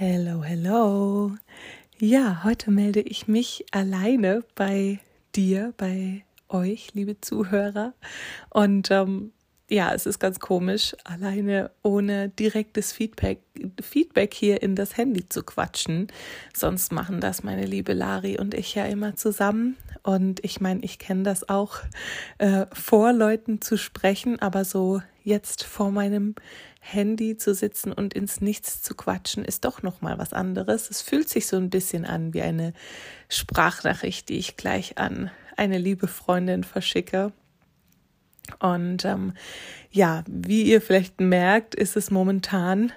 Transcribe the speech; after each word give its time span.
Hello, 0.00 0.44
hello. 0.44 1.32
Ja, 1.98 2.44
heute 2.44 2.70
melde 2.70 3.00
ich 3.00 3.26
mich 3.26 3.66
alleine 3.72 4.44
bei 4.54 5.00
dir, 5.34 5.74
bei 5.76 6.22
euch, 6.48 6.94
liebe 6.94 7.20
Zuhörer. 7.20 7.94
Und 8.48 8.92
ähm, 8.92 9.32
ja, 9.68 9.92
es 9.92 10.06
ist 10.06 10.20
ganz 10.20 10.38
komisch, 10.38 10.94
alleine 11.02 11.72
ohne 11.82 12.28
direktes 12.28 12.92
Feedback, 12.92 13.40
Feedback 13.82 14.34
hier 14.34 14.62
in 14.62 14.76
das 14.76 14.96
Handy 14.96 15.28
zu 15.28 15.42
quatschen. 15.42 16.06
Sonst 16.54 16.92
machen 16.92 17.20
das 17.20 17.42
meine 17.42 17.66
liebe 17.66 17.92
Lari 17.92 18.38
und 18.38 18.54
ich 18.54 18.76
ja 18.76 18.84
immer 18.84 19.16
zusammen. 19.16 19.76
Und 20.04 20.44
ich 20.44 20.60
meine, 20.60 20.84
ich 20.84 21.00
kenne 21.00 21.24
das 21.24 21.48
auch, 21.48 21.80
äh, 22.38 22.66
vor 22.72 23.12
Leuten 23.12 23.60
zu 23.60 23.76
sprechen, 23.76 24.38
aber 24.38 24.64
so 24.64 25.02
jetzt 25.28 25.62
vor 25.62 25.90
meinem 25.90 26.34
Handy 26.80 27.36
zu 27.36 27.54
sitzen 27.54 27.92
und 27.92 28.14
ins 28.14 28.40
Nichts 28.40 28.82
zu 28.82 28.94
quatschen, 28.94 29.44
ist 29.44 29.64
doch 29.64 29.82
noch 29.82 30.00
mal 30.00 30.18
was 30.18 30.32
anderes. 30.32 30.90
Es 30.90 31.02
fühlt 31.02 31.28
sich 31.28 31.46
so 31.46 31.56
ein 31.56 31.70
bisschen 31.70 32.04
an 32.04 32.34
wie 32.34 32.42
eine 32.42 32.72
Sprachnachricht, 33.28 34.28
die 34.28 34.38
ich 34.38 34.56
gleich 34.56 34.98
an 34.98 35.30
eine 35.56 35.78
liebe 35.78 36.08
Freundin 36.08 36.64
verschicke. 36.64 37.32
Und 38.58 39.04
ähm, 39.04 39.34
ja, 39.90 40.24
wie 40.26 40.62
ihr 40.62 40.80
vielleicht 40.80 41.20
merkt, 41.20 41.74
ist 41.74 41.96
es 41.96 42.10
momentan 42.10 42.92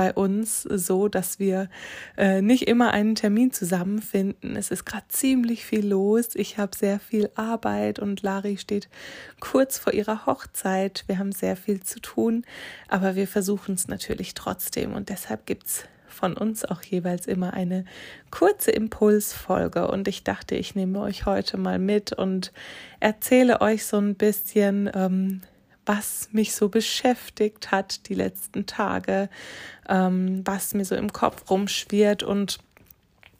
bei 0.00 0.14
uns 0.14 0.62
so, 0.62 1.08
dass 1.08 1.38
wir 1.38 1.68
äh, 2.16 2.40
nicht 2.40 2.66
immer 2.66 2.92
einen 2.92 3.16
Termin 3.16 3.52
zusammenfinden. 3.52 4.56
Es 4.56 4.70
ist 4.70 4.86
gerade 4.86 5.04
ziemlich 5.08 5.66
viel 5.66 5.86
los. 5.86 6.28
Ich 6.36 6.56
habe 6.56 6.74
sehr 6.74 6.98
viel 6.98 7.28
Arbeit 7.34 7.98
und 7.98 8.22
Lari 8.22 8.56
steht 8.56 8.88
kurz 9.40 9.76
vor 9.78 9.92
ihrer 9.92 10.24
Hochzeit. 10.24 11.04
Wir 11.06 11.18
haben 11.18 11.32
sehr 11.32 11.54
viel 11.54 11.82
zu 11.82 12.00
tun, 12.00 12.46
aber 12.88 13.14
wir 13.14 13.28
versuchen 13.28 13.74
es 13.74 13.88
natürlich 13.88 14.32
trotzdem 14.32 14.94
und 14.94 15.10
deshalb 15.10 15.44
gibt's 15.44 15.84
von 16.08 16.34
uns 16.34 16.64
auch 16.64 16.82
jeweils 16.82 17.26
immer 17.26 17.52
eine 17.52 17.84
kurze 18.30 18.70
Impulsfolge 18.70 19.86
und 19.86 20.08
ich 20.08 20.24
dachte, 20.24 20.54
ich 20.54 20.74
nehme 20.74 20.98
euch 21.02 21.26
heute 21.26 21.58
mal 21.58 21.78
mit 21.78 22.14
und 22.14 22.52
erzähle 23.00 23.60
euch 23.60 23.84
so 23.84 23.98
ein 23.98 24.14
bisschen, 24.14 24.90
ähm, 24.94 25.42
was 25.90 26.28
mich 26.30 26.54
so 26.54 26.68
beschäftigt 26.68 27.72
hat 27.72 28.08
die 28.08 28.14
letzten 28.14 28.64
Tage, 28.64 29.28
ähm, 29.88 30.42
was 30.44 30.72
mir 30.72 30.84
so 30.84 30.94
im 30.94 31.12
Kopf 31.12 31.50
rumschwirrt. 31.50 32.22
Und 32.22 32.60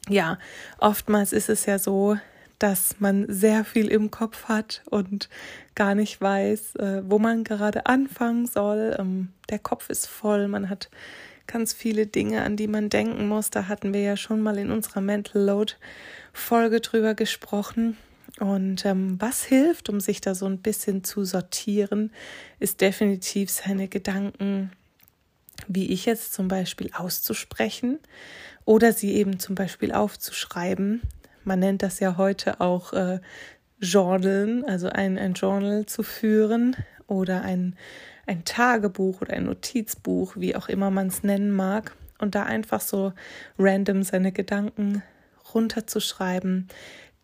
ja, 0.09 0.37
oftmals 0.77 1.31
ist 1.31 1.47
es 1.47 1.65
ja 1.65 1.79
so, 1.79 2.17
dass 2.59 2.99
man 2.99 3.25
sehr 3.29 3.63
viel 3.63 3.87
im 3.87 4.11
Kopf 4.11 4.49
hat 4.49 4.81
und 4.89 5.29
gar 5.75 5.95
nicht 5.95 6.19
weiß, 6.19 6.75
äh, 6.75 7.03
wo 7.05 7.19
man 7.19 7.45
gerade 7.45 7.85
anfangen 7.85 8.47
soll. 8.47 8.97
Ähm, 8.99 9.29
der 9.49 9.59
Kopf 9.59 9.89
ist 9.89 10.07
voll, 10.07 10.49
man 10.49 10.69
hat 10.69 10.89
ganz 11.47 11.71
viele 11.71 12.05
Dinge, 12.05 12.43
an 12.43 12.57
die 12.57 12.67
man 12.67 12.89
denken 12.89 13.29
muss. 13.29 13.49
Da 13.49 13.69
hatten 13.69 13.93
wir 13.93 14.01
ja 14.01 14.17
schon 14.17 14.41
mal 14.41 14.57
in 14.57 14.71
unserer 14.71 14.99
Mental 14.99 15.41
Load 15.41 15.75
Folge 16.33 16.81
drüber 16.81 17.13
gesprochen. 17.13 17.95
Und 18.39 18.85
ähm, 18.85 19.19
was 19.19 19.43
hilft, 19.43 19.89
um 19.89 19.99
sich 19.99 20.21
da 20.21 20.35
so 20.35 20.45
ein 20.45 20.59
bisschen 20.59 21.03
zu 21.03 21.25
sortieren, 21.25 22.11
ist 22.59 22.81
definitiv 22.81 23.49
seine 23.49 23.87
Gedanken, 23.87 24.71
wie 25.67 25.91
ich 25.91 26.05
jetzt 26.05 26.33
zum 26.33 26.47
Beispiel 26.47 26.91
auszusprechen 26.93 27.99
oder 28.65 28.93
sie 28.93 29.13
eben 29.13 29.39
zum 29.39 29.55
Beispiel 29.55 29.91
aufzuschreiben. 29.91 31.01
Man 31.43 31.59
nennt 31.59 31.83
das 31.83 31.99
ja 31.99 32.17
heute 32.17 32.61
auch 32.61 32.93
äh, 32.93 33.19
Journalen, 33.79 34.63
also 34.65 34.89
ein, 34.89 35.17
ein 35.17 35.33
Journal 35.33 35.85
zu 35.85 36.03
führen 36.03 36.75
oder 37.07 37.41
ein, 37.41 37.75
ein 38.27 38.45
Tagebuch 38.45 39.21
oder 39.21 39.33
ein 39.33 39.45
Notizbuch, 39.45 40.35
wie 40.37 40.55
auch 40.55 40.69
immer 40.69 40.91
man 40.91 41.07
es 41.07 41.23
nennen 41.23 41.51
mag. 41.51 41.95
Und 42.19 42.35
da 42.35 42.43
einfach 42.43 42.81
so 42.81 43.13
random 43.57 44.03
seine 44.03 44.31
Gedanken 44.31 45.01
runterzuschreiben, 45.55 46.67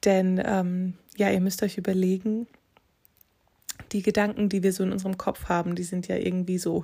denn 0.05 0.41
ähm, 0.43 0.93
ja, 1.15 1.29
ihr 1.29 1.41
müsst 1.41 1.63
euch 1.63 1.77
überlegen, 1.77 2.47
die 3.91 4.01
Gedanken, 4.01 4.49
die 4.49 4.63
wir 4.63 4.73
so 4.73 4.83
in 4.83 4.91
unserem 4.91 5.17
Kopf 5.17 5.45
haben, 5.45 5.75
die 5.75 5.83
sind 5.83 6.07
ja 6.07 6.17
irgendwie 6.17 6.57
so 6.57 6.83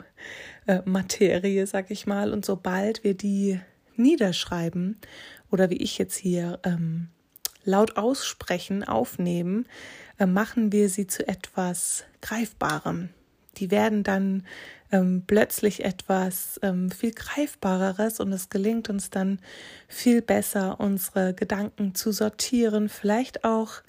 äh, 0.67 0.81
Materie, 0.85 1.67
sag 1.67 1.91
ich 1.91 2.07
mal. 2.07 2.31
Und 2.31 2.45
sobald 2.45 3.03
wir 3.03 3.13
die 3.13 3.59
niederschreiben 3.95 4.97
oder 5.51 5.69
wie 5.69 5.77
ich 5.77 5.97
jetzt 5.97 6.15
hier 6.15 6.59
ähm, 6.63 7.09
laut 7.63 7.97
aussprechen, 7.97 8.83
aufnehmen, 8.83 9.67
äh, 10.17 10.25
machen 10.25 10.71
wir 10.71 10.89
sie 10.89 11.07
zu 11.07 11.27
etwas 11.27 12.05
Greifbarem. 12.21 13.09
Die 13.57 13.69
werden 13.69 14.03
dann 14.03 14.45
ähm, 14.93 15.23
plötzlich 15.25 15.83
etwas 15.83 16.59
ähm, 16.61 16.91
viel 16.91 17.11
Greifbareres 17.11 18.19
und 18.19 18.31
es 18.31 18.49
gelingt 18.49 18.89
uns 18.89 19.09
dann 19.09 19.39
viel 19.87 20.21
besser, 20.21 20.79
unsere 20.79 21.33
Gedanken 21.33 21.95
zu 21.95 22.11
sortieren, 22.11 22.89
vielleicht 22.89 23.43
auch 23.43 23.81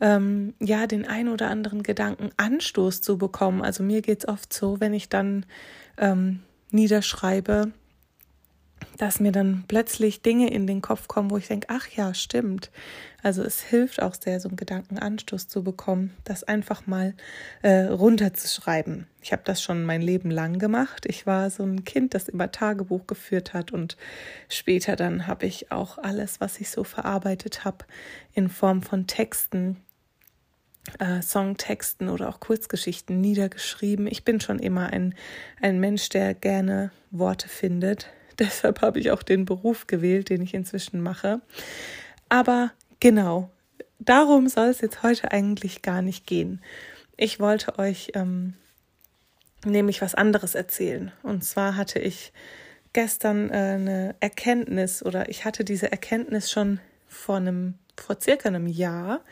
ähm, 0.00 0.54
ja 0.58 0.86
den 0.86 1.06
ein 1.06 1.28
oder 1.28 1.50
anderen 1.50 1.82
Gedanken 1.82 2.30
Anstoß 2.38 3.02
zu 3.02 3.18
bekommen. 3.18 3.60
Also 3.60 3.82
mir 3.82 4.00
geht 4.00 4.20
es 4.20 4.28
oft 4.28 4.50
so, 4.52 4.80
wenn 4.80 4.94
ich 4.94 5.10
dann 5.10 5.44
ähm, 5.98 6.40
niederschreibe, 6.70 7.72
dass 8.98 9.20
mir 9.20 9.32
dann 9.32 9.64
plötzlich 9.68 10.22
Dinge 10.22 10.50
in 10.50 10.66
den 10.66 10.82
Kopf 10.82 11.08
kommen, 11.08 11.30
wo 11.30 11.38
ich 11.38 11.46
denke, 11.46 11.68
ach 11.70 11.86
ja, 11.88 12.12
stimmt. 12.14 12.70
Also 13.22 13.42
es 13.42 13.60
hilft 13.60 14.02
auch 14.02 14.14
sehr, 14.14 14.40
so 14.40 14.48
einen 14.48 14.56
Gedankenanstoß 14.56 15.48
zu 15.48 15.64
bekommen, 15.64 16.14
das 16.24 16.44
einfach 16.44 16.86
mal 16.86 17.14
äh, 17.62 17.84
runterzuschreiben. 17.84 19.06
Ich 19.22 19.32
habe 19.32 19.42
das 19.44 19.62
schon 19.62 19.84
mein 19.84 20.02
Leben 20.02 20.30
lang 20.30 20.58
gemacht. 20.58 21.06
Ich 21.06 21.26
war 21.26 21.50
so 21.50 21.62
ein 21.62 21.84
Kind, 21.84 22.14
das 22.14 22.28
immer 22.28 22.50
Tagebuch 22.50 23.06
geführt 23.06 23.54
hat 23.54 23.72
und 23.72 23.96
später 24.48 24.96
dann 24.96 25.26
habe 25.26 25.46
ich 25.46 25.72
auch 25.72 25.98
alles, 25.98 26.40
was 26.40 26.60
ich 26.60 26.70
so 26.70 26.84
verarbeitet 26.84 27.64
habe, 27.64 27.84
in 28.34 28.48
Form 28.48 28.82
von 28.82 29.06
Texten 29.06 29.76
äh, 30.98 31.22
Songtexten 31.22 32.08
oder 32.08 32.28
auch 32.28 32.40
Kurzgeschichten 32.40 33.20
niedergeschrieben. 33.20 34.06
Ich 34.06 34.24
bin 34.24 34.40
schon 34.40 34.58
immer 34.58 34.86
ein, 34.86 35.14
ein 35.60 35.78
Mensch, 35.80 36.08
der 36.08 36.34
gerne 36.34 36.90
Worte 37.10 37.48
findet. 37.48 38.08
Deshalb 38.40 38.82
habe 38.82 39.00
ich 39.00 39.10
auch 39.10 39.22
den 39.22 39.44
Beruf 39.44 39.86
gewählt, 39.86 40.28
den 40.28 40.42
ich 40.42 40.54
inzwischen 40.54 41.00
mache. 41.00 41.40
Aber 42.28 42.70
genau, 43.00 43.50
darum 43.98 44.48
soll 44.48 44.68
es 44.68 44.80
jetzt 44.80 45.02
heute 45.02 45.32
eigentlich 45.32 45.82
gar 45.82 46.02
nicht 46.02 46.26
gehen. 46.26 46.62
Ich 47.16 47.40
wollte 47.40 47.78
euch 47.78 48.12
ähm, 48.14 48.54
nämlich 49.64 50.02
was 50.02 50.14
anderes 50.14 50.54
erzählen. 50.54 51.10
Und 51.22 51.42
zwar 51.44 51.76
hatte 51.76 51.98
ich 51.98 52.32
gestern 52.92 53.50
äh, 53.50 53.54
eine 53.54 54.14
Erkenntnis 54.20 55.02
oder 55.02 55.28
ich 55.28 55.44
hatte 55.44 55.64
diese 55.64 55.90
Erkenntnis 55.90 56.50
schon 56.50 56.78
vor 57.08 57.36
einem, 57.36 57.74
vor 57.96 58.20
circa 58.20 58.48
einem 58.48 58.68
Jahr. 58.68 59.24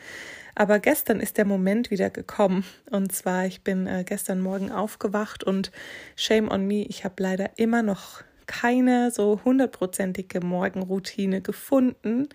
Aber 0.53 0.79
gestern 0.79 1.19
ist 1.21 1.37
der 1.37 1.45
Moment 1.45 1.91
wieder 1.91 2.09
gekommen. 2.09 2.65
Und 2.89 3.13
zwar, 3.13 3.45
ich 3.45 3.61
bin 3.61 3.87
äh, 3.87 4.03
gestern 4.05 4.41
Morgen 4.41 4.71
aufgewacht 4.71 5.43
und 5.43 5.71
shame 6.17 6.49
on 6.49 6.67
me, 6.67 6.83
ich 6.83 7.05
habe 7.05 7.21
leider 7.21 7.51
immer 7.57 7.83
noch 7.83 8.23
keine 8.47 9.11
so 9.11 9.41
hundertprozentige 9.43 10.39
Morgenroutine 10.39 11.41
gefunden 11.41 12.29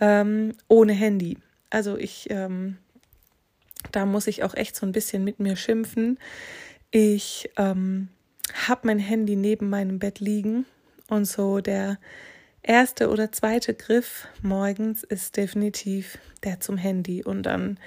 ähm, 0.00 0.52
ohne 0.68 0.92
Handy. 0.92 1.38
Also 1.70 1.96
ich, 1.96 2.28
ähm, 2.30 2.78
da 3.92 4.06
muss 4.06 4.26
ich 4.26 4.42
auch 4.42 4.54
echt 4.54 4.76
so 4.76 4.86
ein 4.86 4.92
bisschen 4.92 5.24
mit 5.24 5.40
mir 5.40 5.56
schimpfen. 5.56 6.18
Ich 6.90 7.50
ähm, 7.56 8.08
habe 8.66 8.82
mein 8.84 8.98
Handy 8.98 9.36
neben 9.36 9.70
meinem 9.70 9.98
Bett 9.98 10.20
liegen 10.20 10.66
Und 11.08 11.24
so 11.26 11.60
der 11.60 11.98
erste 12.62 13.10
oder 13.10 13.32
zweite 13.32 13.74
Griff 13.74 14.28
morgens 14.42 15.02
ist 15.02 15.36
definitiv 15.36 16.18
der 16.44 16.60
zum 16.60 16.76
Handy. 16.76 17.22
Und 17.22 17.44
dann 17.44 17.78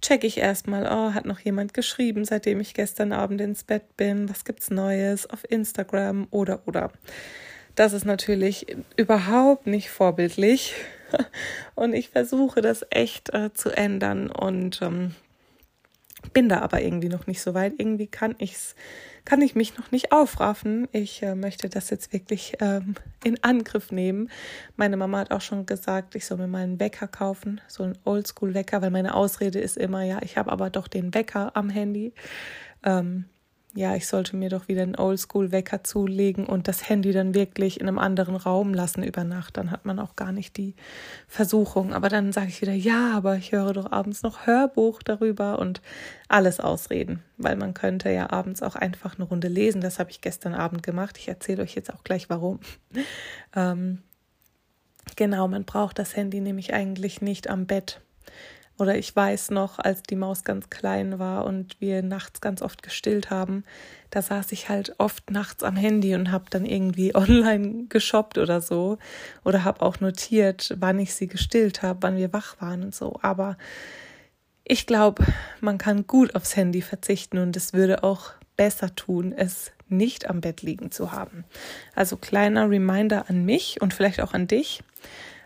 checke 0.00 0.26
ich 0.26 0.38
erstmal, 0.38 0.86
oh, 0.86 1.14
hat 1.14 1.26
noch 1.26 1.40
jemand 1.40 1.74
geschrieben, 1.74 2.24
seitdem 2.24 2.60
ich 2.60 2.74
gestern 2.74 3.12
Abend 3.12 3.40
ins 3.40 3.64
Bett 3.64 3.96
bin, 3.96 4.28
was 4.28 4.44
gibt's 4.44 4.70
Neues 4.70 5.28
auf 5.28 5.48
Instagram 5.50 6.26
oder 6.30 6.60
oder. 6.66 6.92
Das 7.74 7.92
ist 7.92 8.04
natürlich 8.04 8.76
überhaupt 8.96 9.66
nicht 9.66 9.90
vorbildlich. 9.90 10.74
Und 11.74 11.94
ich 11.94 12.10
versuche 12.10 12.60
das 12.60 12.84
echt 12.90 13.32
äh, 13.32 13.52
zu 13.52 13.70
ändern 13.70 14.30
und 14.30 14.80
ähm, 14.80 15.14
bin 16.32 16.48
da 16.48 16.60
aber 16.60 16.82
irgendwie 16.82 17.08
noch 17.08 17.26
nicht 17.26 17.40
so 17.40 17.54
weit. 17.54 17.74
Irgendwie 17.78 18.06
kann 18.06 18.36
ich's, 18.38 18.76
kann 19.24 19.42
ich 19.42 19.54
mich 19.54 19.76
noch 19.76 19.90
nicht 19.90 20.12
aufraffen. 20.12 20.88
Ich 20.92 21.22
äh, 21.22 21.34
möchte 21.34 21.68
das 21.68 21.90
jetzt 21.90 22.12
wirklich 22.12 22.54
ähm, 22.60 22.94
in 23.24 23.42
Angriff 23.42 23.92
nehmen. 23.92 24.30
Meine 24.76 24.96
Mama 24.96 25.18
hat 25.18 25.30
auch 25.30 25.40
schon 25.40 25.66
gesagt, 25.66 26.14
ich 26.14 26.26
soll 26.26 26.38
mir 26.38 26.48
mal 26.48 26.62
einen 26.62 26.80
Wecker 26.80 27.08
kaufen, 27.08 27.60
so 27.68 27.82
einen 27.82 27.98
Oldschool-Wecker, 28.04 28.82
weil 28.82 28.90
meine 28.90 29.14
Ausrede 29.14 29.60
ist 29.60 29.76
immer, 29.76 30.02
ja, 30.02 30.18
ich 30.22 30.36
habe 30.36 30.50
aber 30.50 30.70
doch 30.70 30.88
den 30.88 31.14
Wecker 31.14 31.56
am 31.56 31.70
Handy. 31.70 32.12
Ähm, 32.84 33.26
ja, 33.74 33.94
ich 33.94 34.08
sollte 34.08 34.36
mir 34.36 34.48
doch 34.48 34.66
wieder 34.66 34.82
einen 34.82 34.96
Oldschool-Wecker 34.96 35.84
zulegen 35.84 36.46
und 36.46 36.66
das 36.66 36.88
Handy 36.88 37.12
dann 37.12 37.34
wirklich 37.34 37.80
in 37.80 37.86
einem 37.86 37.98
anderen 37.98 38.34
Raum 38.34 38.74
lassen 38.74 39.04
über 39.04 39.22
Nacht. 39.22 39.56
Dann 39.56 39.70
hat 39.70 39.84
man 39.84 40.00
auch 40.00 40.16
gar 40.16 40.32
nicht 40.32 40.56
die 40.56 40.74
Versuchung. 41.28 41.94
Aber 41.94 42.08
dann 42.08 42.32
sage 42.32 42.48
ich 42.48 42.60
wieder, 42.60 42.72
ja, 42.72 43.12
aber 43.14 43.36
ich 43.36 43.52
höre 43.52 43.72
doch 43.72 43.92
abends 43.92 44.22
noch 44.22 44.46
Hörbuch 44.46 45.02
darüber 45.04 45.60
und 45.60 45.82
alles 46.28 46.58
ausreden, 46.58 47.22
weil 47.36 47.54
man 47.56 47.72
könnte 47.72 48.10
ja 48.10 48.30
abends 48.30 48.60
auch 48.62 48.74
einfach 48.74 49.16
eine 49.16 49.24
Runde 49.24 49.48
lesen. 49.48 49.80
Das 49.80 50.00
habe 50.00 50.10
ich 50.10 50.20
gestern 50.20 50.54
Abend 50.54 50.82
gemacht. 50.82 51.16
Ich 51.16 51.28
erzähle 51.28 51.62
euch 51.62 51.76
jetzt 51.76 51.94
auch 51.94 52.02
gleich 52.02 52.28
warum. 52.28 52.58
ähm, 53.54 54.02
genau, 55.14 55.46
man 55.46 55.64
braucht 55.64 56.00
das 56.00 56.16
Handy 56.16 56.40
nämlich 56.40 56.74
eigentlich 56.74 57.22
nicht 57.22 57.48
am 57.48 57.66
Bett. 57.66 58.00
Oder 58.80 58.96
ich 58.96 59.14
weiß 59.14 59.50
noch, 59.50 59.78
als 59.78 60.02
die 60.02 60.16
Maus 60.16 60.42
ganz 60.42 60.70
klein 60.70 61.18
war 61.18 61.44
und 61.44 61.78
wir 61.80 62.02
nachts 62.02 62.40
ganz 62.40 62.62
oft 62.62 62.82
gestillt 62.82 63.28
haben, 63.28 63.64
da 64.08 64.22
saß 64.22 64.52
ich 64.52 64.70
halt 64.70 64.94
oft 64.96 65.30
nachts 65.30 65.62
am 65.62 65.76
Handy 65.76 66.14
und 66.14 66.32
habe 66.32 66.46
dann 66.48 66.64
irgendwie 66.64 67.14
online 67.14 67.84
geshoppt 67.90 68.38
oder 68.38 68.62
so. 68.62 68.96
Oder 69.44 69.64
habe 69.64 69.82
auch 69.82 70.00
notiert, 70.00 70.74
wann 70.78 70.98
ich 70.98 71.14
sie 71.14 71.26
gestillt 71.26 71.82
habe, 71.82 71.98
wann 72.02 72.16
wir 72.16 72.32
wach 72.32 72.58
waren 72.62 72.82
und 72.84 72.94
so. 72.94 73.18
Aber 73.20 73.58
ich 74.64 74.86
glaube, 74.86 75.26
man 75.60 75.76
kann 75.76 76.06
gut 76.06 76.34
aufs 76.34 76.56
Handy 76.56 76.80
verzichten 76.80 77.36
und 77.36 77.56
es 77.56 77.74
würde 77.74 78.02
auch 78.02 78.30
besser 78.56 78.94
tun, 78.94 79.34
es 79.36 79.72
nicht 79.88 80.30
am 80.30 80.40
Bett 80.40 80.62
liegen 80.62 80.90
zu 80.90 81.12
haben. 81.12 81.44
Also 81.94 82.16
kleiner 82.16 82.70
Reminder 82.70 83.28
an 83.28 83.44
mich 83.44 83.82
und 83.82 83.92
vielleicht 83.92 84.22
auch 84.22 84.32
an 84.32 84.46
dich, 84.46 84.82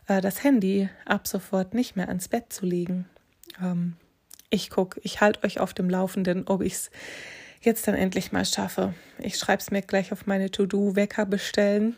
äh, 0.07 0.21
das 0.21 0.45
Handy 0.45 0.89
ab 1.05 1.27
sofort 1.27 1.75
nicht 1.75 1.97
mehr 1.97 2.09
ans 2.09 2.29
Bett 2.29 2.53
zu 2.53 2.65
legen 2.65 3.07
ähm, 3.63 3.97
ich 4.51 4.71
gucke, 4.71 5.01
ich 5.03 5.21
halte 5.21 5.45
euch 5.45 5.61
auf 5.61 5.75
dem 5.75 5.91
Laufenden, 5.91 6.47
ob 6.47 6.63
ich 6.63 6.75
es 6.75 6.91
jetzt 7.61 7.89
dann 7.89 7.95
endlich 7.95 8.33
mal 8.33 8.45
schaffe. 8.45 8.95
Ich 9.19 9.39
schreibe 9.39 9.61
es 9.61 9.71
mir 9.71 9.83
gleich 9.83 10.13
auf 10.13 10.27
meine 10.27 10.51
To-Do-Wecker 10.51 11.27
bestellen. 11.27 11.97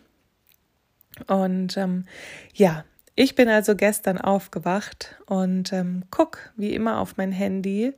Und 1.27 1.77
ähm, 1.77 2.07
ja, 2.55 2.85
ich 3.15 3.35
bin 3.35 3.49
also 3.49 3.75
gestern 3.75 4.19
aufgewacht 4.19 5.17
und 5.27 5.73
ähm, 5.73 6.05
guck 6.11 6.53
wie 6.57 6.75
immer 6.75 7.01
auf 7.01 7.17
mein 7.17 7.33
Handy. 7.33 7.95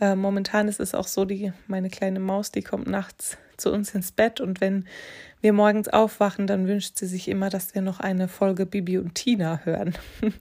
Äh, 0.00 0.16
momentan 0.16 0.68
ist 0.68 0.80
es 0.80 0.94
auch 0.94 1.06
so, 1.06 1.24
die 1.24 1.52
meine 1.66 1.90
kleine 1.90 2.20
Maus, 2.20 2.50
die 2.50 2.62
kommt 2.62 2.86
nachts 2.86 3.36
zu 3.56 3.72
uns 3.72 3.94
ins 3.94 4.12
Bett 4.12 4.40
und 4.40 4.60
wenn 4.60 4.86
wir 5.40 5.52
morgens 5.52 5.88
aufwachen, 5.88 6.46
dann 6.46 6.66
wünscht 6.66 6.96
sie 6.96 7.06
sich 7.06 7.28
immer, 7.28 7.50
dass 7.50 7.74
wir 7.74 7.82
noch 7.82 8.00
eine 8.00 8.28
Folge 8.28 8.64
Bibi 8.64 8.96
und 8.96 9.14
Tina 9.14 9.60
hören. 9.64 9.92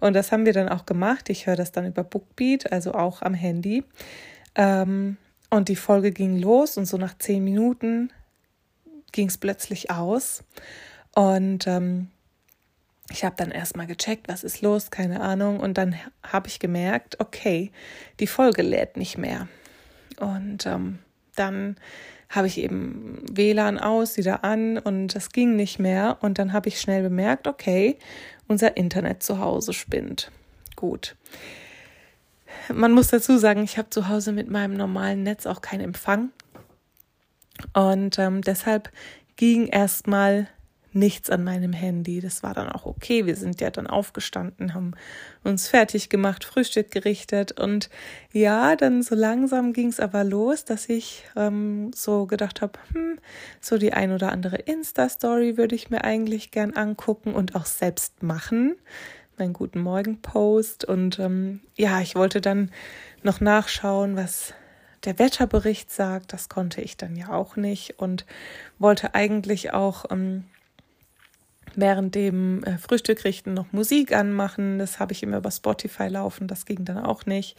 Und 0.00 0.14
das 0.14 0.30
haben 0.30 0.46
wir 0.46 0.52
dann 0.52 0.68
auch 0.68 0.86
gemacht. 0.86 1.28
Ich 1.28 1.48
höre 1.48 1.56
das 1.56 1.72
dann 1.72 1.86
über 1.86 2.04
Bookbeat, 2.04 2.70
also 2.70 2.94
auch 2.94 3.20
am 3.22 3.34
Handy. 3.34 3.82
Ähm, 4.54 5.16
und 5.50 5.68
die 5.68 5.76
Folge 5.76 6.12
ging 6.12 6.38
los 6.38 6.76
und 6.76 6.86
so 6.86 6.96
nach 6.96 7.18
zehn 7.18 7.42
Minuten 7.42 8.12
ging 9.10 9.28
es 9.28 9.38
plötzlich 9.38 9.90
aus. 9.90 10.44
Und 11.14 11.66
ähm, 11.66 12.08
ich 13.10 13.24
habe 13.24 13.36
dann 13.36 13.50
erstmal 13.50 13.86
gecheckt, 13.86 14.28
was 14.28 14.44
ist 14.44 14.62
los, 14.62 14.90
keine 14.90 15.20
Ahnung. 15.20 15.60
Und 15.60 15.78
dann 15.78 15.96
habe 16.22 16.48
ich 16.48 16.58
gemerkt, 16.58 17.20
okay, 17.20 17.70
die 18.20 18.26
Folge 18.26 18.62
lädt 18.62 18.96
nicht 18.96 19.18
mehr. 19.18 19.48
Und 20.18 20.66
ähm, 20.66 20.98
dann 21.36 21.76
habe 22.34 22.46
ich 22.46 22.58
eben 22.58 23.18
WLAN 23.30 23.78
aus, 23.78 24.16
wieder 24.16 24.44
an 24.44 24.78
und 24.78 25.14
das 25.14 25.30
ging 25.30 25.56
nicht 25.56 25.78
mehr. 25.78 26.18
Und 26.20 26.38
dann 26.38 26.52
habe 26.52 26.68
ich 26.68 26.80
schnell 26.80 27.02
bemerkt, 27.02 27.46
okay, 27.46 27.98
unser 28.48 28.76
Internet 28.76 29.22
zu 29.22 29.38
Hause 29.38 29.72
spinnt. 29.72 30.30
Gut. 30.76 31.16
Man 32.72 32.92
muss 32.92 33.08
dazu 33.08 33.36
sagen, 33.38 33.62
ich 33.62 33.78
habe 33.78 33.90
zu 33.90 34.08
Hause 34.08 34.32
mit 34.32 34.50
meinem 34.50 34.76
normalen 34.76 35.22
Netz 35.22 35.46
auch 35.46 35.60
keinen 35.60 35.82
Empfang. 35.82 36.30
Und 37.72 38.18
ähm, 38.18 38.42
deshalb 38.42 38.90
ging 39.36 39.66
erstmal 39.66 40.48
nichts 40.94 41.28
an 41.30 41.44
meinem 41.44 41.72
Handy. 41.72 42.20
Das 42.20 42.42
war 42.42 42.54
dann 42.54 42.68
auch 42.68 42.86
okay. 42.86 43.26
Wir 43.26 43.36
sind 43.36 43.60
ja 43.60 43.70
dann 43.70 43.86
aufgestanden, 43.86 44.74
haben 44.74 44.92
uns 45.42 45.68
fertig 45.68 46.08
gemacht, 46.08 46.44
Frühstück 46.44 46.90
gerichtet 46.90 47.58
und 47.58 47.90
ja, 48.32 48.76
dann 48.76 49.02
so 49.02 49.14
langsam 49.14 49.72
ging 49.72 49.88
es 49.88 50.00
aber 50.00 50.24
los, 50.24 50.64
dass 50.64 50.88
ich 50.88 51.24
ähm, 51.36 51.92
so 51.94 52.26
gedacht 52.26 52.62
habe, 52.62 52.78
hm, 52.92 53.18
so 53.60 53.78
die 53.78 53.92
ein 53.92 54.12
oder 54.12 54.32
andere 54.32 54.56
Insta-Story 54.56 55.56
würde 55.56 55.74
ich 55.74 55.90
mir 55.90 56.04
eigentlich 56.04 56.50
gern 56.50 56.72
angucken 56.74 57.34
und 57.34 57.54
auch 57.54 57.66
selbst 57.66 58.22
machen. 58.22 58.76
Meinen 59.36 59.52
guten 59.52 59.80
Morgen-Post 59.80 60.84
und 60.84 61.18
ähm, 61.18 61.60
ja, 61.74 62.00
ich 62.00 62.14
wollte 62.14 62.40
dann 62.40 62.70
noch 63.24 63.40
nachschauen, 63.40 64.14
was 64.14 64.54
der 65.04 65.18
Wetterbericht 65.18 65.90
sagt. 65.90 66.32
Das 66.32 66.48
konnte 66.48 66.80
ich 66.80 66.96
dann 66.96 67.16
ja 67.16 67.30
auch 67.30 67.56
nicht 67.56 67.98
und 67.98 68.26
wollte 68.78 69.14
eigentlich 69.14 69.72
auch 69.72 70.04
ähm, 70.10 70.44
während 71.76 72.14
dem 72.14 72.62
äh, 72.64 72.78
Frühstück 72.78 73.24
richten 73.24 73.54
noch 73.54 73.72
Musik 73.72 74.14
anmachen. 74.14 74.78
Das 74.78 74.98
habe 74.98 75.12
ich 75.12 75.22
immer 75.22 75.38
über 75.38 75.50
Spotify 75.50 76.08
laufen. 76.08 76.48
Das 76.48 76.66
ging 76.66 76.84
dann 76.84 76.98
auch 76.98 77.26
nicht, 77.26 77.56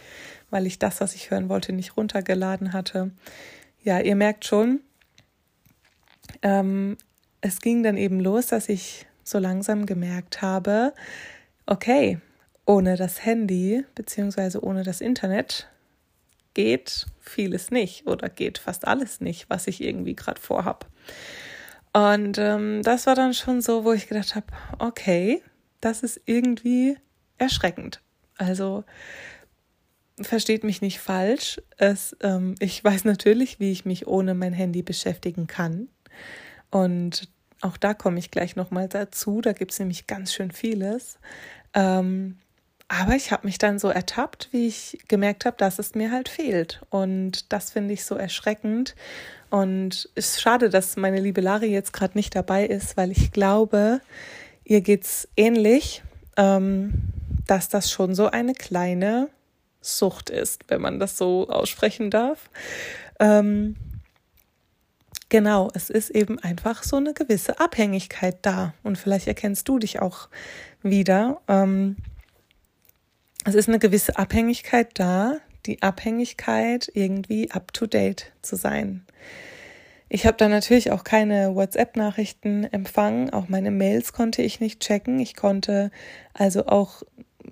weil 0.50 0.65
ich 0.65 0.79
das, 0.79 1.01
was 1.01 1.15
ich 1.15 1.31
hören 1.31 1.50
wollte, 1.50 1.73
nicht 1.73 1.97
runtergeladen 1.97 2.73
hatte. 2.73 3.12
Ja, 3.83 4.00
ihr 4.00 4.15
merkt 4.15 4.45
schon, 4.45 4.81
ähm, 6.41 6.98
es 7.41 7.62
ging 7.62 7.84
dann 7.84 7.98
eben 7.98 8.19
los, 8.19 8.48
dass 8.48 8.69
ich 8.69 9.05
so 9.24 9.39
langsam 9.39 9.86
gemerkt 9.86 10.41
habe, 10.41 10.93
okay, 11.65 12.19
ohne 12.65 12.95
das 12.95 13.25
Handy 13.25 13.86
beziehungsweise 13.93 14.63
ohne 14.63 14.84
das 14.84 15.01
Internet 15.01 15.69
geht 16.53 17.05
vieles 17.19 17.69
nicht 17.69 18.07
oder 18.07 18.29
geht 18.29 18.57
fast 18.57 18.88
alles 18.88 19.22
nicht, 19.22 19.50
was 19.50 19.67
ich 19.67 19.81
irgendwie 19.81 20.15
gerade 20.15 20.41
vorhab. 20.41 20.88
Und 21.96 22.38
ähm, 22.40 22.84
das 22.84 23.08
war 23.08 23.16
dann 23.16 23.34
schon 23.34 23.62
so, 23.62 23.86
wo 23.86 23.94
ich 23.94 24.08
gedacht 24.10 24.36
habe, 24.36 24.48
okay, 24.80 25.42
das 25.80 26.04
ist 26.04 26.20
irgendwie 26.25 26.98
erschreckend. 27.38 28.02
Also 28.38 28.84
versteht 30.20 30.66
mich 30.66 30.82
nicht 30.82 31.00
falsch. 31.00 31.62
Es, 31.78 32.14
ähm, 32.20 32.56
ich 32.60 32.84
weiß 32.84 33.06
natürlich, 33.06 33.62
wie 33.62 33.72
ich 33.72 33.86
mich 33.86 34.08
ohne 34.08 34.34
mein 34.34 34.52
Handy 34.52 34.82
beschäftigen 34.82 35.48
kann. 35.48 35.88
Und 36.70 37.30
auch 37.62 37.78
da 37.78 37.94
komme 37.94 38.20
ich 38.20 38.30
gleich 38.30 38.58
nochmal 38.58 38.90
dazu. 38.90 39.40
Da 39.40 39.54
gibt 39.54 39.72
es 39.72 39.80
nämlich 39.80 40.06
ganz 40.06 40.34
schön 40.34 40.52
vieles. 40.52 41.18
Ähm, 41.74 42.40
aber 42.88 43.15
ich 43.15 43.32
habe 43.32 43.48
mich 43.48 43.58
dann 43.58 43.80
so 43.80 43.89
ertappt, 43.89 44.50
wie 44.51 44.68
ich 44.68 45.00
gemerkt 45.08 45.46
habe, 45.46 45.58
dass 45.58 45.80
es 45.80 45.96
mir 45.96 46.12
halt 46.12 46.30
fehlt. 46.30 46.82
Und 46.89 47.51
das 47.51 47.72
finde 47.72 47.94
ich 47.94 48.06
so 48.06 48.15
erschreckend. 48.15 48.96
Und 49.50 50.10
es 50.15 50.34
ist 50.34 50.42
schade, 50.42 50.70
dass 50.70 50.96
meine 50.96 51.20
liebe 51.20 51.42
Lari 51.42 51.68
jetzt 51.68 51.94
gerade 51.94 52.18
nicht 52.18 52.36
dabei 52.36 52.65
ist, 52.65 52.96
weil 52.96 53.12
ich 53.12 53.32
glaube, 53.32 54.01
ihr 54.65 54.82
geht's 54.82 55.27
ähnlich, 55.36 56.04
ähm, 56.38 56.94
dass 57.48 57.70
das 57.70 57.89
schon 57.89 58.13
so 58.13 58.27
eine 58.27 58.54
kleine 58.54 59.30
Sucht 59.82 60.30
ist, 60.30 60.63
wenn 60.68 60.82
man 60.82 61.00
das 61.00 61.18
so 61.18 61.48
aussprechen 61.50 62.12
darf. 62.12 62.50
Ähm, 63.20 63.75
genau, 65.30 65.70
es 65.74 65.89
ist 65.89 66.12
eben 66.12 66.38
einfach 66.39 66.84
so 66.84 66.98
eine 66.98 67.13
gewisse 67.13 67.60
Abhängigkeit 67.60 68.38
da. 68.44 68.74
Und 68.84 68.98
vielleicht 68.98 69.27
erkennst 69.27 69.68
du 69.70 69.80
dich 69.80 70.01
auch 70.01 70.30
wieder. 70.84 71.42
Ähm, 71.48 71.96
es 73.46 73.56
ist 73.56 73.70
eine 73.70 73.80
gewisse 73.80 74.18
Abhängigkeit 74.18 74.90
da, 74.96 75.38
die 75.66 75.82
Abhängigkeit, 75.82 76.92
irgendwie 76.94 77.52
up-to-date 77.52 78.32
zu 78.42 78.56
sein. 78.56 79.06
Ich 80.10 80.25
habe 80.25 80.38
da 80.38 80.48
natürlich 80.48 80.92
auch 80.92 81.04
keine 81.04 81.56
WhatsApp-Nachrichten 81.56 82.64
empfangen, 82.66 83.32
auch 83.32 83.48
meine 83.48 83.72
Mails 83.72 84.14
konnte 84.14 84.42
ich 84.42 84.60
nicht 84.60 84.80
checken. 84.80 85.20
Ich 85.20 85.36
konnte 85.36 85.92
also 86.34 86.68
auch 86.68 87.04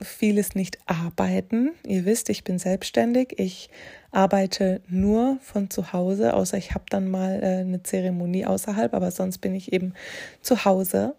vieles 0.02 0.56
nicht 0.56 0.80
arbeiten. 0.86 1.72
Ihr 1.86 2.06
wisst, 2.06 2.30
ich 2.30 2.44
bin 2.44 2.60
selbstständig. 2.60 3.36
Ich 3.38 3.70
arbeite 4.12 4.82
nur 4.88 5.38
von 5.42 5.70
zu 5.70 5.94
Hause, 5.94 6.34
außer 6.34 6.58
ich 6.58 6.74
habe 6.74 6.86
dann 6.90 7.10
mal 7.10 7.42
äh, 7.42 7.62
eine 7.62 7.84
Zeremonie 7.84 8.46
außerhalb, 8.46 8.94
aber 8.94 9.12
sonst 9.12 9.40
bin 9.40 9.56
ich 9.56 9.74
eben 9.74 9.94
zu 10.42 10.66
Hause. 10.66 11.16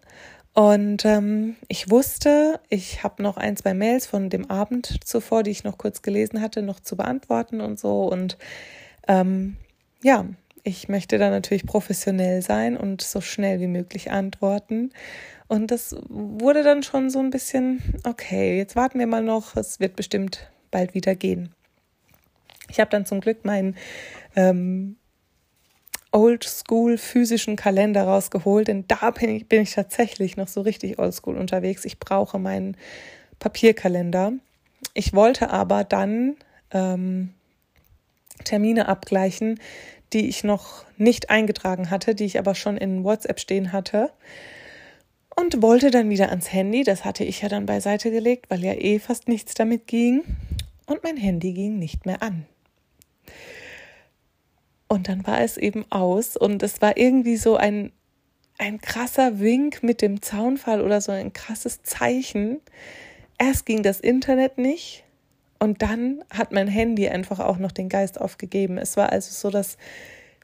Und 0.55 1.03
ähm, 1.03 1.57
ich 1.67 1.89
wusste, 1.89 2.61
ich 2.69 3.03
habe 3.03 3.21
noch 3.21 3.35
ein, 3.35 3.57
zwei 3.57 3.73
Mails 3.73 4.07
von 4.07 4.29
dem 4.29 4.49
Abend 4.49 5.03
zuvor, 5.03 5.43
die 5.43 5.51
ich 5.51 5.65
noch 5.65 5.77
kurz 5.77 6.01
gelesen 6.01 6.41
hatte, 6.41 6.61
noch 6.61 6.79
zu 6.79 6.95
beantworten 6.95 7.59
und 7.59 7.77
so. 7.77 8.09
Und 8.09 8.37
ähm, 9.09 9.57
ja, 10.01 10.25
ich 10.63 10.87
möchte 10.87 11.17
da 11.17 11.29
natürlich 11.29 11.65
professionell 11.65 12.41
sein 12.41 12.77
und 12.77 13.01
so 13.01 13.19
schnell 13.19 13.59
wie 13.59 13.67
möglich 13.67 14.11
antworten. 14.11 14.93
Und 15.49 15.71
das 15.71 15.93
wurde 16.07 16.63
dann 16.63 16.83
schon 16.83 17.09
so 17.09 17.19
ein 17.19 17.31
bisschen, 17.31 17.81
okay, 18.05 18.57
jetzt 18.57 18.77
warten 18.77 18.97
wir 18.97 19.07
mal 19.07 19.23
noch, 19.23 19.57
es 19.57 19.81
wird 19.81 19.97
bestimmt 19.97 20.49
bald 20.71 20.93
wieder 20.93 21.15
gehen. 21.15 21.53
Ich 22.69 22.79
habe 22.79 22.89
dann 22.89 23.05
zum 23.05 23.19
Glück 23.19 23.43
meinen 23.43 23.75
ähm, 24.37 24.95
Oldschool 26.15 26.97
physischen 26.97 27.57
Kalender 27.57 28.03
rausgeholt, 28.03 28.69
denn 28.69 28.85
da 28.87 29.11
bin 29.11 29.29
ich, 29.29 29.49
bin 29.49 29.61
ich 29.61 29.73
tatsächlich 29.73 30.37
noch 30.37 30.47
so 30.47 30.61
richtig 30.61 30.97
oldschool 30.97 31.35
unterwegs. 31.35 31.83
Ich 31.83 31.99
brauche 31.99 32.39
meinen 32.39 32.77
Papierkalender. 33.39 34.31
Ich 34.93 35.13
wollte 35.13 35.49
aber 35.49 35.83
dann 35.83 36.37
ähm, 36.71 37.33
Termine 38.45 38.87
abgleichen, 38.87 39.59
die 40.13 40.29
ich 40.29 40.45
noch 40.45 40.85
nicht 40.97 41.29
eingetragen 41.29 41.89
hatte, 41.89 42.15
die 42.15 42.23
ich 42.23 42.39
aber 42.39 42.55
schon 42.55 42.77
in 42.77 43.03
WhatsApp 43.03 43.41
stehen 43.41 43.73
hatte 43.73 44.09
und 45.35 45.61
wollte 45.61 45.91
dann 45.91 46.09
wieder 46.09 46.29
ans 46.29 46.53
Handy. 46.53 46.85
Das 46.85 47.03
hatte 47.03 47.25
ich 47.25 47.41
ja 47.41 47.49
dann 47.49 47.65
beiseite 47.65 48.09
gelegt, 48.09 48.49
weil 48.49 48.63
ja 48.63 48.71
eh 48.71 48.99
fast 48.99 49.27
nichts 49.27 49.53
damit 49.53 49.85
ging. 49.85 50.23
Und 50.85 51.03
mein 51.03 51.17
Handy 51.17 51.51
ging 51.51 51.77
nicht 51.77 52.05
mehr 52.05 52.21
an. 52.23 52.45
Und 54.87 55.07
dann 55.07 55.25
war 55.25 55.41
es 55.41 55.57
eben 55.57 55.85
aus 55.91 56.37
und 56.37 56.61
es 56.61 56.81
war 56.81 56.97
irgendwie 56.97 57.37
so 57.37 57.55
ein, 57.55 57.91
ein 58.57 58.79
krasser 58.79 59.39
Wink 59.39 59.83
mit 59.83 60.01
dem 60.01 60.21
Zaunfall 60.21 60.81
oder 60.81 61.01
so 61.01 61.11
ein 61.11 61.33
krasses 61.33 61.81
Zeichen. 61.83 62.61
Erst 63.37 63.65
ging 63.65 63.83
das 63.83 63.99
Internet 63.99 64.57
nicht 64.57 65.03
und 65.59 65.81
dann 65.81 66.23
hat 66.29 66.51
mein 66.51 66.67
Handy 66.67 67.09
einfach 67.09 67.39
auch 67.39 67.57
noch 67.57 67.71
den 67.71 67.89
Geist 67.89 68.21
aufgegeben. 68.21 68.77
Es 68.77 68.95
war 68.97 69.11
also 69.11 69.31
so 69.31 69.49
das 69.49 69.77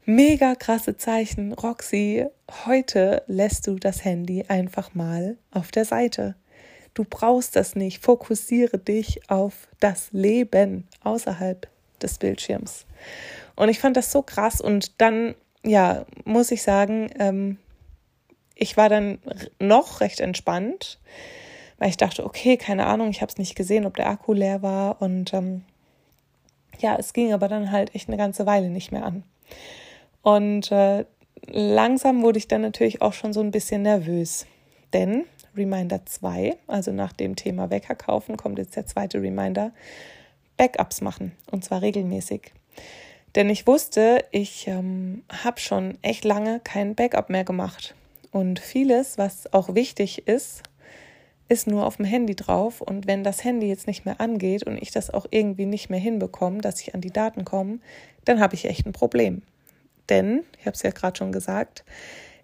mega 0.06 0.56
krasse 0.56 0.98
Zeichen, 0.98 1.54
Roxy, 1.54 2.26
heute 2.66 3.24
lässt 3.28 3.68
du 3.68 3.76
das 3.76 4.04
Handy 4.04 4.46
einfach 4.48 4.96
mal 4.96 5.38
auf 5.52 5.72
der 5.72 5.86
Seite. 5.86 6.36
Du 6.94 7.06
brauchst 7.10 7.56
das 7.56 7.76
nicht. 7.76 8.04
Fokussiere 8.04 8.78
dich 8.78 9.30
auf 9.30 9.70
das 9.80 10.10
Leben 10.12 10.88
außerhalb 11.04 11.68
des 12.02 12.18
Bildschirms. 12.18 12.86
Und 13.62 13.70
ich 13.70 13.80
fand 13.80 13.96
das 13.96 14.12
so 14.12 14.24
krass. 14.24 14.60
Und 14.60 15.00
dann, 15.02 15.36
ja, 15.64 16.08
muss 16.26 16.50
ich 16.50 16.64
sagen, 16.64 17.12
ähm, 17.20 17.60
ich 18.56 18.76
war 18.76 18.90
dann 18.90 19.20
noch 19.60 20.02
recht 20.02 20.20
entspannt, 20.20 21.00
weil 21.78 21.90
ich 21.90 21.98
dachte, 21.98 22.26
okay, 22.26 22.58
keine 22.58 22.88
Ahnung, 22.88 23.12
ich 23.12 23.22
habe 23.22 23.32
es 23.32 23.38
nicht 23.38 23.54
gesehen, 23.54 23.86
ob 23.86 23.96
der 23.96 24.10
Akku 24.10 24.34
leer 24.34 24.64
war. 24.64 25.00
Und 25.00 25.32
ähm, 25.36 25.64
ja, 26.80 26.96
es 26.98 27.14
ging 27.14 27.34
aber 27.34 27.48
dann 27.48 27.72
halt 27.72 27.94
echt 27.94 28.08
eine 28.08 28.18
ganze 28.18 28.48
Weile 28.48 28.72
nicht 28.72 28.92
mehr 28.92 29.06
an. 29.06 29.22
Und 30.24 30.72
äh, 30.72 31.06
langsam 31.46 32.24
wurde 32.24 32.40
ich 32.40 32.48
dann 32.48 32.62
natürlich 32.62 33.04
auch 33.04 33.14
schon 33.14 33.32
so 33.32 33.42
ein 33.42 33.52
bisschen 33.52 33.84
nervös. 33.84 34.48
Denn 34.92 35.26
Reminder 35.56 36.04
2, 36.04 36.58
also 36.66 36.92
nach 36.92 37.14
dem 37.14 37.36
Thema 37.36 37.70
Wecker 37.70 37.94
kaufen, 37.94 38.38
kommt 38.38 38.58
jetzt 38.58 38.76
der 38.76 38.88
zweite 38.88 39.22
Reminder, 39.22 39.72
Backups 40.58 41.02
machen 41.02 41.34
und 41.52 41.64
zwar 41.64 41.84
regelmäßig. 41.84 42.54
Denn 43.36 43.50
ich 43.50 43.68
wusste, 43.68 44.26
ich 44.32 44.68
ähm, 44.68 45.24
habe 45.30 45.60
schon 45.60 45.98
echt 46.02 46.26
lange 46.26 46.60
kein 46.64 46.96
Backup 46.96 47.30
mehr 47.30 47.44
gemacht. 47.44 47.96
Und 48.32 48.60
vieles, 48.60 49.18
was 49.18 49.52
auch 49.54 49.76
wichtig 49.76 50.28
ist, 50.28 50.64
ist 51.48 51.68
nur 51.68 51.86
auf 51.86 51.98
dem 51.98 52.06
Handy 52.06 52.36
drauf. 52.36 52.82
Und 52.82 53.08
wenn 53.08 53.24
das 53.24 53.44
Handy 53.44 53.68
jetzt 53.68 53.88
nicht 53.88 54.06
mehr 54.06 54.20
angeht 54.20 54.64
und 54.64 54.82
ich 54.82 54.92
das 54.92 55.10
auch 55.10 55.26
irgendwie 55.32 55.66
nicht 55.66 55.90
mehr 55.90 56.00
hinbekomme, 56.00 56.60
dass 56.60 56.82
ich 56.82 56.94
an 56.94 57.02
die 57.02 57.12
Daten 57.12 57.46
komme, 57.46 57.80
dann 58.26 58.40
habe 58.40 58.56
ich 58.56 58.66
echt 58.66 58.86
ein 58.86 58.94
Problem 58.94 59.42
denn, 60.12 60.44
ich 60.60 60.66
habe 60.68 60.76
es 60.76 60.84
ja 60.84 60.92
gerade 60.92 61.18
schon 61.18 61.32
gesagt, 61.32 61.84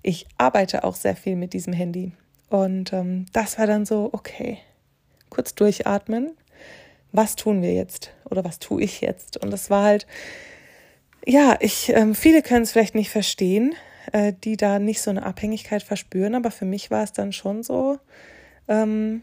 ich 0.02 0.26
arbeite 0.38 0.84
auch 0.84 0.96
sehr 0.96 1.16
viel 1.16 1.36
mit 1.36 1.54
diesem 1.54 1.74
Handy. 1.74 2.14
Und 2.50 2.94
ähm, 2.94 3.26
das 3.34 3.60
war 3.60 3.68
dann 3.68 3.86
so, 3.86 4.10
okay, 4.14 4.58
kurz 5.30 5.54
durchatmen. 5.54 6.32
Was 7.12 7.36
tun 7.36 7.62
wir 7.62 7.74
jetzt? 7.74 8.14
Oder 8.30 8.44
was 8.46 8.60
tue 8.60 8.82
ich 8.82 9.02
jetzt? 9.02 9.38
Und 9.38 9.52
das 9.52 9.70
war 9.70 9.84
halt, 9.84 10.08
ja, 11.28 11.58
ich, 11.60 11.90
ähm, 11.90 12.16
viele 12.16 12.42
können 12.42 12.64
es 12.64 12.72
vielleicht 12.72 12.96
nicht 12.96 13.10
verstehen, 13.10 13.76
äh, 14.14 14.34
die 14.44 14.56
da 14.56 14.80
nicht 14.80 15.02
so 15.02 15.10
eine 15.10 15.26
Abhängigkeit 15.26 15.84
verspüren, 15.84 16.36
aber 16.36 16.52
für 16.52 16.64
mich 16.64 16.90
war 16.90 17.04
es 17.04 17.12
dann 17.12 17.34
schon 17.34 17.64
so, 17.64 18.00
ähm, 18.70 19.22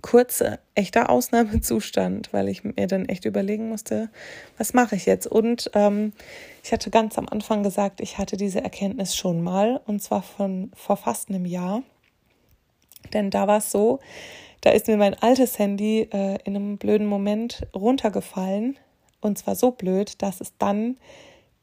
kurzer, 0.00 0.58
echter 0.74 1.10
Ausnahmezustand, 1.10 2.32
weil 2.32 2.48
ich 2.48 2.64
mir 2.64 2.86
dann 2.86 3.06
echt 3.06 3.26
überlegen 3.26 3.68
musste, 3.68 4.10
was 4.56 4.72
mache 4.72 4.96
ich 4.96 5.04
jetzt? 5.04 5.26
Und 5.26 5.70
ähm, 5.74 6.12
ich 6.62 6.72
hatte 6.72 6.90
ganz 6.90 7.18
am 7.18 7.28
Anfang 7.28 7.62
gesagt, 7.62 8.00
ich 8.00 8.16
hatte 8.16 8.38
diese 8.38 8.62
Erkenntnis 8.62 9.14
schon 9.14 9.42
mal, 9.42 9.80
und 9.86 10.02
zwar 10.02 10.22
von 10.22 10.70
vor 10.74 10.96
fast 10.96 11.28
einem 11.28 11.44
Jahr. 11.44 11.82
Denn 13.12 13.30
da 13.30 13.46
war 13.46 13.58
es 13.58 13.70
so, 13.70 14.00
da 14.62 14.70
ist 14.70 14.88
mir 14.88 14.96
mein 14.96 15.14
altes 15.14 15.58
Handy 15.58 16.08
äh, 16.10 16.38
in 16.44 16.56
einem 16.56 16.78
blöden 16.78 17.06
Moment 17.06 17.66
runtergefallen. 17.74 18.78
Und 19.24 19.38
zwar 19.38 19.54
so 19.54 19.70
blöd, 19.70 20.22
dass 20.22 20.40
es 20.40 20.52
dann 20.58 20.96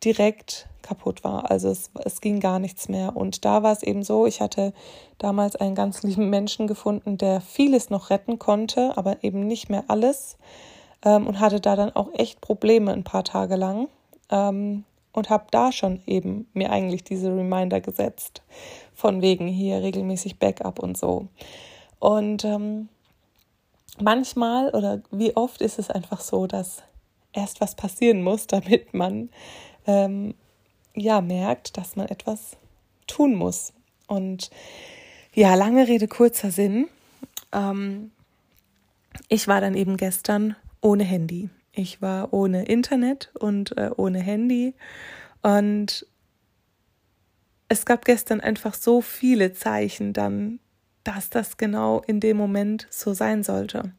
direkt 0.03 0.67
kaputt 0.81 1.23
war. 1.23 1.51
Also 1.51 1.69
es, 1.69 1.91
es 2.03 2.21
ging 2.21 2.39
gar 2.39 2.57
nichts 2.57 2.89
mehr. 2.89 3.15
Und 3.15 3.45
da 3.45 3.61
war 3.61 3.71
es 3.71 3.83
eben 3.83 4.01
so, 4.03 4.25
ich 4.25 4.41
hatte 4.41 4.73
damals 5.19 5.55
einen 5.55 5.75
ganz 5.75 6.01
lieben 6.03 6.29
Menschen 6.29 6.67
gefunden, 6.67 7.17
der 7.17 7.39
vieles 7.39 7.89
noch 7.89 8.09
retten 8.09 8.39
konnte, 8.39 8.97
aber 8.97 9.23
eben 9.23 9.45
nicht 9.45 9.69
mehr 9.69 9.83
alles. 9.87 10.37
Ähm, 11.05 11.27
und 11.27 11.39
hatte 11.39 11.59
da 11.59 11.75
dann 11.75 11.95
auch 11.95 12.09
echt 12.13 12.41
Probleme 12.41 12.91
ein 12.93 13.03
paar 13.03 13.23
Tage 13.23 13.55
lang. 13.55 13.87
Ähm, 14.29 14.83
und 15.13 15.29
habe 15.29 15.45
da 15.51 15.71
schon 15.71 16.01
eben 16.07 16.47
mir 16.53 16.71
eigentlich 16.71 17.03
diese 17.03 17.27
Reminder 17.27 17.81
gesetzt. 17.81 18.41
Von 18.95 19.21
wegen 19.21 19.47
hier 19.47 19.81
regelmäßig 19.81 20.39
Backup 20.39 20.79
und 20.79 20.97
so. 20.97 21.27
Und 21.99 22.43
ähm, 22.43 22.89
manchmal 23.99 24.69
oder 24.69 25.01
wie 25.11 25.35
oft 25.35 25.61
ist 25.61 25.79
es 25.79 25.89
einfach 25.89 26.21
so, 26.21 26.47
dass 26.47 26.81
erst 27.33 27.61
was 27.61 27.75
passieren 27.75 28.21
muss, 28.23 28.47
damit 28.47 28.93
man 28.93 29.29
ähm, 29.87 30.35
ja 30.95 31.21
merkt, 31.21 31.77
dass 31.77 31.95
man 31.95 32.07
etwas 32.07 32.57
tun 33.07 33.35
muss. 33.35 33.73
Und 34.07 34.49
ja, 35.33 35.55
lange 35.55 35.87
Rede, 35.87 36.07
kurzer 36.07 36.51
Sinn. 36.51 36.87
Ähm, 37.51 38.11
ich 39.29 39.47
war 39.47 39.61
dann 39.61 39.75
eben 39.75 39.97
gestern 39.97 40.55
ohne 40.81 41.03
Handy. 41.03 41.49
Ich 41.71 42.01
war 42.01 42.33
ohne 42.33 42.65
Internet 42.65 43.31
und 43.39 43.77
äh, 43.77 43.91
ohne 43.95 44.19
Handy. 44.19 44.73
Und 45.41 46.05
es 47.69 47.85
gab 47.85 48.03
gestern 48.03 48.41
einfach 48.41 48.73
so 48.73 48.99
viele 48.99 49.53
Zeichen 49.53 50.11
dann, 50.11 50.59
dass 51.05 51.29
das 51.29 51.55
genau 51.57 52.01
in 52.05 52.19
dem 52.19 52.35
Moment 52.35 52.87
so 52.89 53.13
sein 53.13 53.43
sollte. 53.43 53.93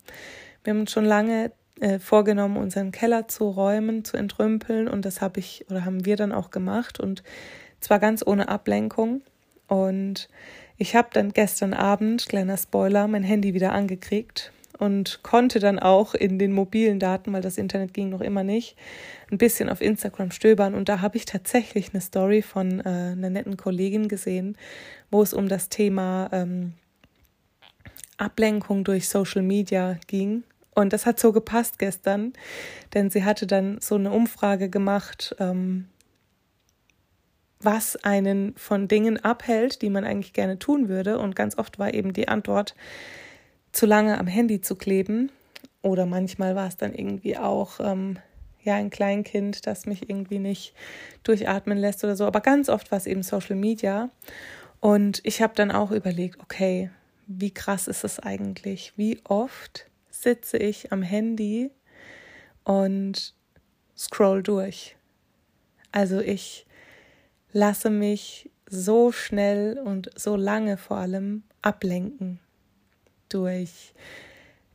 Wir 0.63 0.75
haben 0.75 0.87
schon 0.87 1.07
lange 1.07 1.53
äh, 1.83 1.99
vorgenommen, 1.99 2.59
unseren 2.59 2.93
Keller 2.93 3.27
zu 3.27 3.49
räumen, 3.49 4.05
zu 4.05 4.17
entrümpeln. 4.17 4.87
Und 4.87 5.05
das 5.05 5.21
habe 5.21 5.41
ich 5.41 5.67
oder 5.69 5.85
haben 5.85 6.05
wir 6.05 6.15
dann 6.15 6.31
auch 6.31 6.53
gemacht. 6.53 7.01
Und 7.01 7.25
zwar 7.81 7.99
ganz 7.99 8.25
ohne 8.25 8.49
Ablenkung. 8.49 9.23
Und 9.67 10.29
ich 10.79 10.95
habe 10.95 11.09
dann 11.13 11.33
gestern 11.33 11.75
Abend, 11.75 12.29
kleiner 12.29 12.57
Spoiler, 12.57 13.09
mein 13.09 13.25
Handy 13.25 13.53
wieder 13.53 13.73
angekriegt 13.73 14.53
und 14.79 15.25
konnte 15.25 15.59
dann 15.59 15.81
auch 15.81 16.15
in 16.15 16.39
den 16.39 16.53
mobilen 16.53 17.01
Daten, 17.01 17.33
weil 17.33 17.43
das 17.43 17.59
Internet 17.59 17.93
ging 17.93 18.11
noch 18.11 18.21
immer 18.21 18.45
nicht, 18.45 18.77
ein 19.33 19.39
bisschen 19.39 19.69
auf 19.69 19.81
Instagram 19.81 20.31
stöbern. 20.31 20.75
Und 20.75 20.89
da 20.89 21.01
habe 21.01 21.17
ich 21.17 21.25
tatsächlich 21.25 21.93
eine 21.93 22.01
Story 22.01 22.43
von 22.43 22.79
äh, 22.79 22.83
einer 22.85 23.31
netten 23.31 23.57
Kollegin 23.57 24.07
gesehen, 24.07 24.57
wo 25.11 25.21
es 25.21 25.35
um 25.35 25.49
das 25.49 25.69
Thema 25.69 26.29
ähm, 26.31 26.75
Ablenkung 28.19 28.85
durch 28.85 29.09
Social 29.09 29.43
Media 29.43 29.99
ging 30.07 30.45
und 30.75 30.93
das 30.93 31.05
hat 31.07 31.21
so 31.21 31.33
gepasst 31.33 31.79
gestern, 31.79 32.33
denn 32.95 33.11
sie 33.11 33.25
hatte 33.25 33.47
dann 33.47 33.79
so 33.81 33.95
eine 33.97 34.11
Umfrage 34.11 34.71
gemacht, 34.71 35.37
ähm, 35.39 35.89
was 37.61 37.97
einen 38.03 38.55
von 38.57 38.89
Dingen 38.89 39.23
abhält, 39.23 39.83
die 39.83 39.91
man 39.91 40.05
eigentlich 40.05 40.33
gerne 40.33 40.59
tun 40.59 40.89
würde. 40.89 41.19
Und 41.19 41.37
ganz 41.37 41.59
oft 41.59 41.79
war 41.79 41.95
eben 41.95 42.13
die 42.13 42.29
Antwort, 42.29 42.75
zu 43.71 43.87
lange 43.87 44.19
am 44.19 44.27
Handy 44.27 44.61
zu 44.61 44.75
kleben. 44.75 45.31
Oder 45.83 46.07
manchmal 46.07 46.55
war 46.55 46.69
es 46.69 46.77
dann 46.77 46.95
irgendwie 46.95 47.37
auch 47.37 47.79
ähm, 47.81 48.19
ja 48.63 48.75
ein 48.75 48.91
Kleinkind, 48.91 49.67
das 49.67 49.87
mich 49.87 50.09
irgendwie 50.09 50.39
nicht 50.39 50.75
durchatmen 51.23 51.79
lässt 51.79 52.03
oder 52.03 52.17
so. 52.17 52.25
Aber 52.25 52.41
ganz 52.41 52.69
oft 52.69 52.91
war 52.91 52.99
es 52.99 53.07
eben 53.07 53.23
Social 53.23 53.57
Media. 53.57 54.11
Und 54.81 55.21
ich 55.25 55.43
habe 55.43 55.55
dann 55.55 55.71
auch 55.71 55.91
überlegt, 55.91 56.41
okay, 56.41 56.91
wie 57.27 57.53
krass 57.53 57.87
ist 57.89 58.05
es 58.05 58.19
eigentlich? 58.19 58.93
Wie 58.97 59.21
oft 59.25 59.87
sitze 60.23 60.57
ich 60.57 60.93
am 60.93 61.03
Handy 61.03 61.71
und 62.65 63.35
scroll 63.97 64.43
durch? 64.43 64.97
Also 65.91 66.21
ich 66.21 66.67
lasse 67.53 67.91
mich 67.91 68.51
so 68.67 69.13
schnell 69.13 69.79
und 69.79 70.11
so 70.17 70.37
lange 70.37 70.77
vor 70.77 70.97
allem 70.97 71.43
ablenken 71.61 72.41
durch 73.29 73.93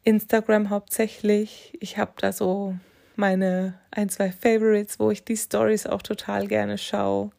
Instagram 0.04 0.70
hauptsächlich. 0.70 1.76
Ich 1.80 1.98
habe 1.98 2.14
da 2.18 2.32
so 2.32 2.76
meine 3.16 3.80
ein, 3.90 4.10
zwei 4.10 4.32
Favorites, 4.32 5.00
wo 5.00 5.10
ich 5.12 5.24
die 5.24 5.38
Stories 5.38 5.88
auch 5.88 6.02
total 6.02 6.48
gerne 6.48 6.78
schaue. 6.78 7.32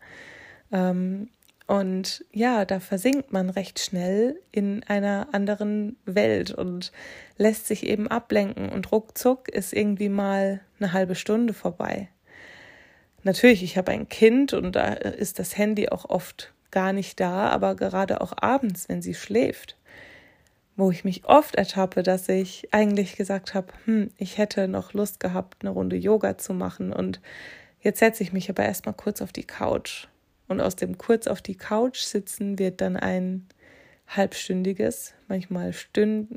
Ähm, 0.73 1.31
und 1.69 2.25
ja, 2.33 2.65
da 2.65 2.81
versinkt 2.81 3.31
man 3.31 3.51
recht 3.51 3.79
schnell 3.79 4.41
in 4.51 4.83
einer 4.85 5.29
anderen 5.33 5.99
Welt 6.07 6.51
und 6.51 6.93
lässt 7.37 7.67
sich 7.67 7.85
eben 7.85 8.09
ablenken 8.09 8.71
und 8.71 8.91
ruckzuck 8.91 9.51
ist 9.51 9.75
irgendwie 9.75 10.09
mal 10.09 10.63
eine 10.81 10.95
halbe 10.95 11.15
Stunde 11.15 11.53
vorbei. 11.53 12.09
Natürlich, 13.23 13.63
ich 13.63 13.77
habe 13.77 13.93
ein 13.93 14.09
Kind 14.09 14.55
und 14.55 14.77
da 14.77 14.95
ist 14.95 15.39
das 15.39 15.59
Handy 15.59 15.91
auch 15.91 16.09
oft 16.09 16.55
gar 16.71 16.95
nicht 16.95 17.21
da, 17.21 17.51
aber 17.51 17.75
gerade 17.75 18.23
auch 18.23 18.33
abends, 18.41 18.89
wenn 18.89 19.03
sie 19.03 19.15
schläft, 19.15 19.77
wo 20.75 20.91
ich 20.91 21.05
mich 21.05 21.27
oft 21.27 21.55
ertappe, 21.57 22.03
dass 22.03 22.31
ich 22.31 22.69
eigentlich 22.73 23.17
gesagt 23.17 23.53
habe, 23.53 23.75
hm, 23.85 24.11
ich 24.17 24.39
hätte 24.39 24.69
noch 24.69 24.95
Lust 24.95 25.21
gehabt, 25.21 25.59
eine 25.61 25.71
Runde 25.71 25.97
Yoga 25.97 26.39
zu 26.39 26.55
machen 26.55 26.95
und 26.95 27.21
jetzt 27.83 27.99
setze 27.99 28.23
ich 28.23 28.33
mich 28.33 28.49
aber 28.49 28.65
erstmal 28.65 28.95
kurz 28.95 29.21
auf 29.21 29.33
die 29.33 29.45
Couch. 29.45 30.09
Und 30.49 30.61
aus 30.61 30.77
dem 30.77 30.99
kurz 30.99 31.27
auf 31.27 31.43
die 31.43 31.57
Couch 31.57 32.01
sitzen 32.01 32.59
wird 32.59 32.81
dann 32.81 32.97
ein 32.97 33.47
halbstündiges, 34.09 35.15
manchmal 35.29 35.73
Stünd 35.73 36.29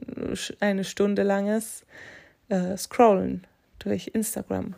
eine 0.60 0.84
Stunde 0.84 1.24
langes 1.24 1.86
äh, 2.50 2.76
Scrollen 2.78 3.48
durch 3.80 4.12
Instagram. 4.14 4.76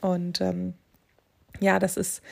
Und 0.00 0.40
ähm, 0.40 0.74
ja, 1.60 1.78
das 1.78 1.96
ist, 1.96 2.22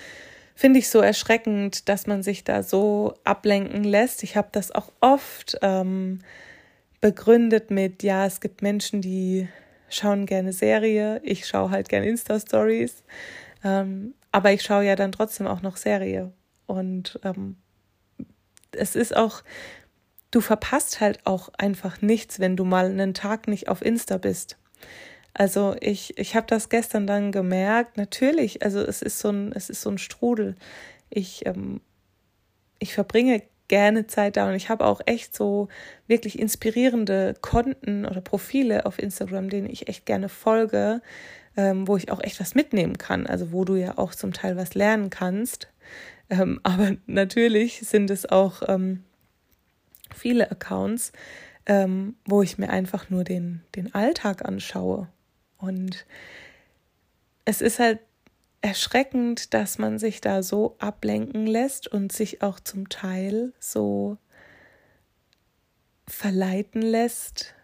finde 0.57 0.81
ich, 0.81 0.89
so 0.89 1.01
erschreckend, 1.01 1.89
dass 1.89 2.07
man 2.07 2.23
sich 2.23 2.43
da 2.43 2.63
so 2.63 3.15
ablenken 3.25 3.85
lässt. 3.85 4.25
Ich 4.25 4.37
habe 4.37 4.49
das 4.51 4.73
auch 4.73 4.91
oft 5.01 5.57
ähm, 5.63 6.19
begründet 7.01 7.71
mit, 7.71 8.03
ja, 8.03 8.27
es 8.27 8.41
gibt 8.41 8.63
Menschen, 8.63 9.01
die 9.01 9.49
schauen 9.89 10.27
gerne 10.27 10.53
Serie, 10.53 11.21
ich 11.25 11.47
schaue 11.47 11.71
halt 11.71 11.89
gerne 11.89 12.07
Insta-Stories, 12.07 13.03
ähm, 13.65 14.15
aber 14.33 14.53
ich 14.53 14.63
schaue 14.63 14.85
ja 14.85 14.97
dann 14.97 15.13
trotzdem 15.13 15.47
auch 15.47 15.63
noch 15.63 15.77
Serie. 15.77 16.33
Und 16.71 17.19
ähm, 17.25 17.57
es 18.71 18.95
ist 18.95 19.17
auch, 19.17 19.43
du 20.31 20.41
verpasst 20.41 21.01
halt 21.01 21.19
auch 21.27 21.51
einfach 21.59 22.01
nichts, 22.01 22.39
wenn 22.39 22.57
du 22.57 22.65
mal 22.65 22.87
einen 22.87 23.13
Tag 23.13 23.49
nicht 23.49 23.69
auf 23.69 23.83
Insta 23.85 24.19
bist. 24.19 24.57
Also 25.35 25.75
ich, 25.81 26.17
ich 26.17 26.37
habe 26.37 26.47
das 26.47 26.69
gestern 26.69 27.09
dann 27.09 27.33
gemerkt, 27.33 27.97
natürlich, 27.97 28.63
also 28.63 28.81
es 28.81 29.03
ist 29.03 29.19
so 29.19 29.31
ein, 29.31 29.53
es 29.53 29.69
ist 29.69 29.83
so 29.83 29.91
ein 29.91 29.99
Strudel. 29.99 30.55
Ich, 31.09 31.45
ähm, 31.45 31.81
ich 32.79 32.95
verbringe 32.95 33.43
gerne 33.67 34.07
Zeit 34.07 34.37
da 34.37 34.49
und 34.49 34.55
ich 34.55 34.69
habe 34.69 34.85
auch 34.87 35.01
echt 35.07 35.35
so 35.35 35.67
wirklich 36.07 36.39
inspirierende 36.39 37.35
Konten 37.41 38.07
oder 38.07 38.21
Profile 38.21 38.87
auf 38.87 39.01
Instagram, 39.01 39.51
denen 39.51 39.69
ich 39.69 39.89
echt 39.89 40.07
gerne 40.07 40.29
folge, 40.29 41.03
ähm, 41.57 41.89
wo 41.89 41.97
ich 41.97 42.13
auch 42.13 42.23
echt 42.23 42.39
was 42.39 42.55
mitnehmen 42.55 42.97
kann, 42.97 43.27
also 43.27 43.51
wo 43.51 43.65
du 43.65 43.75
ja 43.75 43.99
auch 43.99 44.15
zum 44.15 44.33
Teil 44.33 44.57
was 44.57 44.75
lernen 44.75 45.11
kannst. 45.11 45.69
Ähm, 46.31 46.61
aber 46.63 46.97
natürlich 47.07 47.81
sind 47.81 48.11
es 48.11 48.27
auch 48.27 48.63
ähm, 48.69 49.05
viele 50.15 50.51
Accounts, 50.51 51.13
ähm, 51.67 52.17
wo 52.25 52.43
ich 52.43 52.59
mir 52.59 52.71
einfach 52.71 53.11
nur 53.11 53.25
den, 53.25 53.63
den 53.77 53.95
Alltag 53.95 54.45
anschaue 54.45 55.09
und 55.59 56.07
es 57.45 57.61
ist 57.61 57.79
halt 57.79 58.01
erschreckend, 58.63 59.55
dass 59.55 59.79
man 59.79 59.99
sich 59.99 60.21
da 60.21 60.43
so 60.43 60.77
ablenken 60.79 61.47
lässt 61.47 61.89
und 61.89 62.13
sich 62.13 62.43
auch 62.43 62.61
zum 62.61 62.89
Teil 62.89 63.53
so 63.59 64.19
verleiten 66.07 66.83
lässt, 66.83 67.55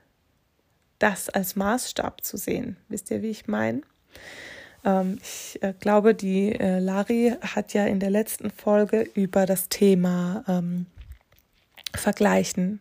das 0.98 1.28
als 1.28 1.56
Maßstab 1.56 2.24
zu 2.24 2.36
sehen. 2.36 2.76
Wisst 2.88 3.10
ihr, 3.10 3.22
wie 3.22 3.30
ich 3.30 3.46
meine? 3.46 3.82
Ähm, 4.86 5.18
ich 5.20 5.62
äh, 5.62 5.74
glaube, 5.78 6.14
die 6.14 6.52
äh, 6.52 6.78
Lari 6.78 7.34
hat 7.42 7.74
ja 7.74 7.84
in 7.84 8.00
der 8.00 8.10
letzten 8.10 8.50
Folge 8.50 9.02
über 9.14 9.44
das 9.44 9.68
Thema 9.68 10.44
ähm, 10.48 10.86
Vergleichen 11.94 12.80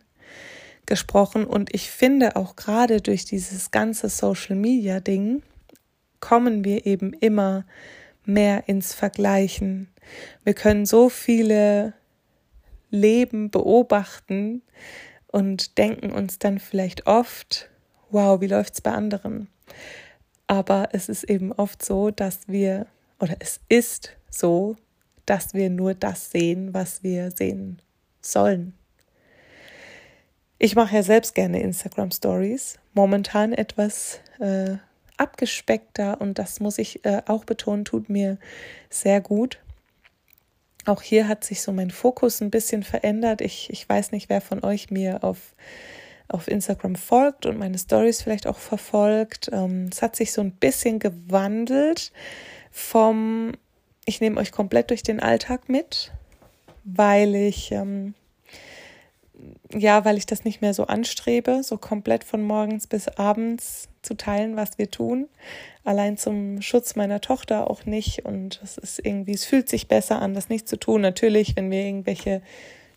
gesprochen 0.86 1.44
und 1.44 1.74
ich 1.74 1.90
finde 1.90 2.36
auch 2.36 2.54
gerade 2.54 3.00
durch 3.00 3.24
dieses 3.24 3.72
ganze 3.72 4.08
Social 4.08 4.54
Media 4.54 5.00
Ding 5.00 5.42
kommen 6.20 6.64
wir 6.64 6.86
eben 6.86 7.12
immer 7.12 7.66
mehr 8.24 8.68
ins 8.68 8.94
Vergleichen. 8.94 9.88
Wir 10.44 10.54
können 10.54 10.86
so 10.86 11.08
viele 11.08 11.92
Leben 12.90 13.50
beobachten 13.50 14.62
und 15.26 15.76
denken 15.76 16.12
uns 16.12 16.38
dann 16.38 16.60
vielleicht 16.60 17.06
oft, 17.06 17.68
wow, 18.10 18.40
wie 18.40 18.46
läuft's 18.46 18.80
bei 18.80 18.92
anderen? 18.92 19.48
Aber 20.46 20.90
es 20.92 21.08
ist 21.08 21.24
eben 21.24 21.52
oft 21.52 21.84
so, 21.84 22.10
dass 22.10 22.46
wir 22.46 22.86
oder 23.18 23.36
es 23.40 23.60
ist 23.68 24.16
so, 24.30 24.76
dass 25.24 25.54
wir 25.54 25.70
nur 25.70 25.94
das 25.94 26.30
sehen, 26.30 26.72
was 26.74 27.02
wir 27.02 27.30
sehen 27.30 27.80
sollen. 28.20 28.74
Ich 30.58 30.74
mache 30.74 30.96
ja 30.96 31.02
selbst 31.02 31.34
gerne 31.34 31.60
Instagram 31.60 32.10
Stories, 32.10 32.78
momentan 32.94 33.52
etwas 33.52 34.20
äh, 34.38 34.76
abgespeckter 35.16 36.20
und 36.20 36.38
das 36.38 36.60
muss 36.60 36.78
ich 36.78 37.04
äh, 37.04 37.22
auch 37.26 37.44
betonen, 37.44 37.84
tut 37.84 38.08
mir 38.08 38.38
sehr 38.88 39.20
gut. 39.20 39.58
Auch 40.86 41.02
hier 41.02 41.28
hat 41.28 41.44
sich 41.44 41.62
so 41.62 41.72
mein 41.72 41.90
Fokus 41.90 42.40
ein 42.40 42.50
bisschen 42.50 42.84
verändert. 42.84 43.40
Ich, 43.40 43.70
ich 43.70 43.88
weiß 43.88 44.12
nicht, 44.12 44.28
wer 44.28 44.40
von 44.40 44.64
euch 44.64 44.90
mir 44.90 45.24
auf, 45.24 45.54
auf 46.28 46.48
Instagram 46.48 46.96
folgt 46.96 47.46
und 47.46 47.58
meine 47.58 47.78
Stories 47.78 48.22
vielleicht 48.22 48.46
auch 48.46 48.58
verfolgt. 48.58 49.50
Ähm, 49.52 49.88
es 49.92 50.02
hat 50.02 50.16
sich 50.16 50.32
so 50.32 50.40
ein 50.40 50.52
bisschen 50.52 50.98
gewandelt 50.98 52.12
vom, 52.70 53.52
ich 54.04 54.20
nehme 54.20 54.40
euch 54.40 54.52
komplett 54.52 54.90
durch 54.90 55.02
den 55.02 55.20
Alltag 55.20 55.68
mit, 55.68 56.12
weil 56.84 57.34
ich 57.34 57.72
ähm, 57.72 58.14
ja, 59.72 60.04
weil 60.04 60.16
ich 60.16 60.26
das 60.26 60.44
nicht 60.44 60.60
mehr 60.62 60.74
so 60.74 60.86
anstrebe, 60.86 61.62
so 61.62 61.76
komplett 61.76 62.24
von 62.24 62.42
morgens 62.42 62.86
bis 62.86 63.08
abends 63.08 63.88
zu 64.02 64.16
teilen, 64.16 64.56
was 64.56 64.78
wir 64.78 64.90
tun. 64.90 65.28
Allein 65.84 66.16
zum 66.16 66.62
Schutz 66.62 66.96
meiner 66.96 67.20
Tochter 67.20 67.70
auch 67.70 67.84
nicht. 67.84 68.24
Und 68.24 68.60
es 68.62 68.78
ist 68.78 69.04
irgendwie, 69.04 69.34
es 69.34 69.44
fühlt 69.44 69.68
sich 69.68 69.88
besser 69.88 70.20
an, 70.22 70.34
das 70.34 70.48
nicht 70.48 70.68
zu 70.68 70.78
tun. 70.78 71.00
Natürlich, 71.00 71.56
wenn 71.56 71.70
wir 71.70 71.84
irgendwelche 71.84 72.42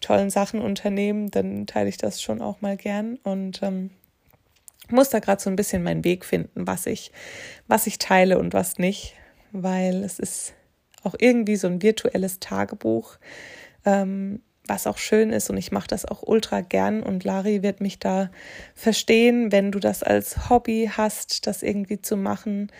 tollen 0.01 0.29
Sachen 0.29 0.62
unternehmen, 0.62 1.31
dann 1.31 1.67
teile 1.67 1.89
ich 1.89 1.97
das 1.97 2.21
schon 2.21 2.41
auch 2.41 2.62
mal 2.62 2.77
gern. 2.77 3.17
Und 3.23 3.62
ähm, 3.63 3.91
muss 4.89 5.09
da 5.09 5.19
gerade 5.19 5.41
so 5.41 5.49
ein 5.49 5.55
bisschen 5.55 5.83
meinen 5.83 6.03
Weg 6.03 6.25
finden, 6.25 6.67
was 6.67 6.85
ich, 6.85 7.12
was 7.67 7.88
ich 7.88 7.99
teile 7.99 8.39
und 8.39 8.53
was 8.53 8.77
nicht. 8.77 9.15
Weil 9.51 10.03
es 10.03 10.19
ist 10.19 10.53
auch 11.03 11.15
irgendwie 11.17 11.55
so 11.55 11.67
ein 11.67 11.81
virtuelles 11.81 12.39
Tagebuch. 12.39 13.17
Ähm, 13.85 14.41
was 14.69 14.88
auch 14.88 14.97
schön 14.99 15.31
ist 15.31 15.49
und 15.49 15.57
ich 15.57 15.71
mache 15.71 15.88
das 15.88 16.05
auch 16.05 16.21
ultra 16.21 16.62
gern 16.62 17.01
und 17.01 17.23
Lari 17.23 17.63
wird 17.63 17.81
mich 17.81 17.99
da 17.99 18.29
verstehen, 18.75 19.51
wenn 19.51 19.71
du 19.71 19.79
das 19.79 20.03
als 20.03 20.49
Hobby 20.49 20.89
hast, 20.95 21.47
das 21.47 21.63
irgendwie 21.63 22.01
zu 22.01 22.15
machen. 22.15 22.71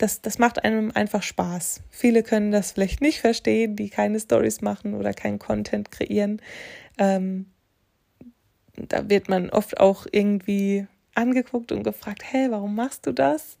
Das, 0.00 0.22
das 0.22 0.38
macht 0.38 0.64
einem 0.64 0.90
einfach 0.94 1.22
Spaß. 1.22 1.82
Viele 1.90 2.22
können 2.22 2.52
das 2.52 2.72
vielleicht 2.72 3.02
nicht 3.02 3.20
verstehen, 3.20 3.76
die 3.76 3.90
keine 3.90 4.18
Stories 4.18 4.62
machen 4.62 4.94
oder 4.94 5.12
keinen 5.12 5.38
Content 5.38 5.90
kreieren. 5.90 6.40
Ähm, 6.96 7.50
da 8.76 9.10
wird 9.10 9.28
man 9.28 9.50
oft 9.50 9.78
auch 9.78 10.06
irgendwie 10.10 10.86
angeguckt 11.14 11.70
und 11.70 11.82
gefragt, 11.82 12.22
hey, 12.24 12.50
warum 12.50 12.74
machst 12.74 13.06
du 13.06 13.12
das? 13.12 13.58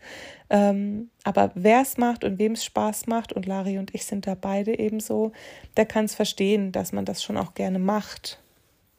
Ähm, 0.48 1.10
aber 1.24 1.50
wer 1.56 1.82
es 1.82 1.98
macht 1.98 2.24
und 2.24 2.38
wem 2.38 2.52
es 2.52 2.64
Spaß 2.64 3.06
macht, 3.06 3.34
und 3.34 3.44
Lari 3.44 3.76
und 3.76 3.94
ich 3.94 4.06
sind 4.06 4.26
da 4.26 4.34
beide 4.34 4.78
ebenso, 4.78 5.32
der 5.76 5.84
kann 5.84 6.06
es 6.06 6.14
verstehen, 6.14 6.72
dass 6.72 6.92
man 6.92 7.04
das 7.04 7.22
schon 7.22 7.36
auch 7.36 7.52
gerne 7.52 7.78
macht, 7.78 8.40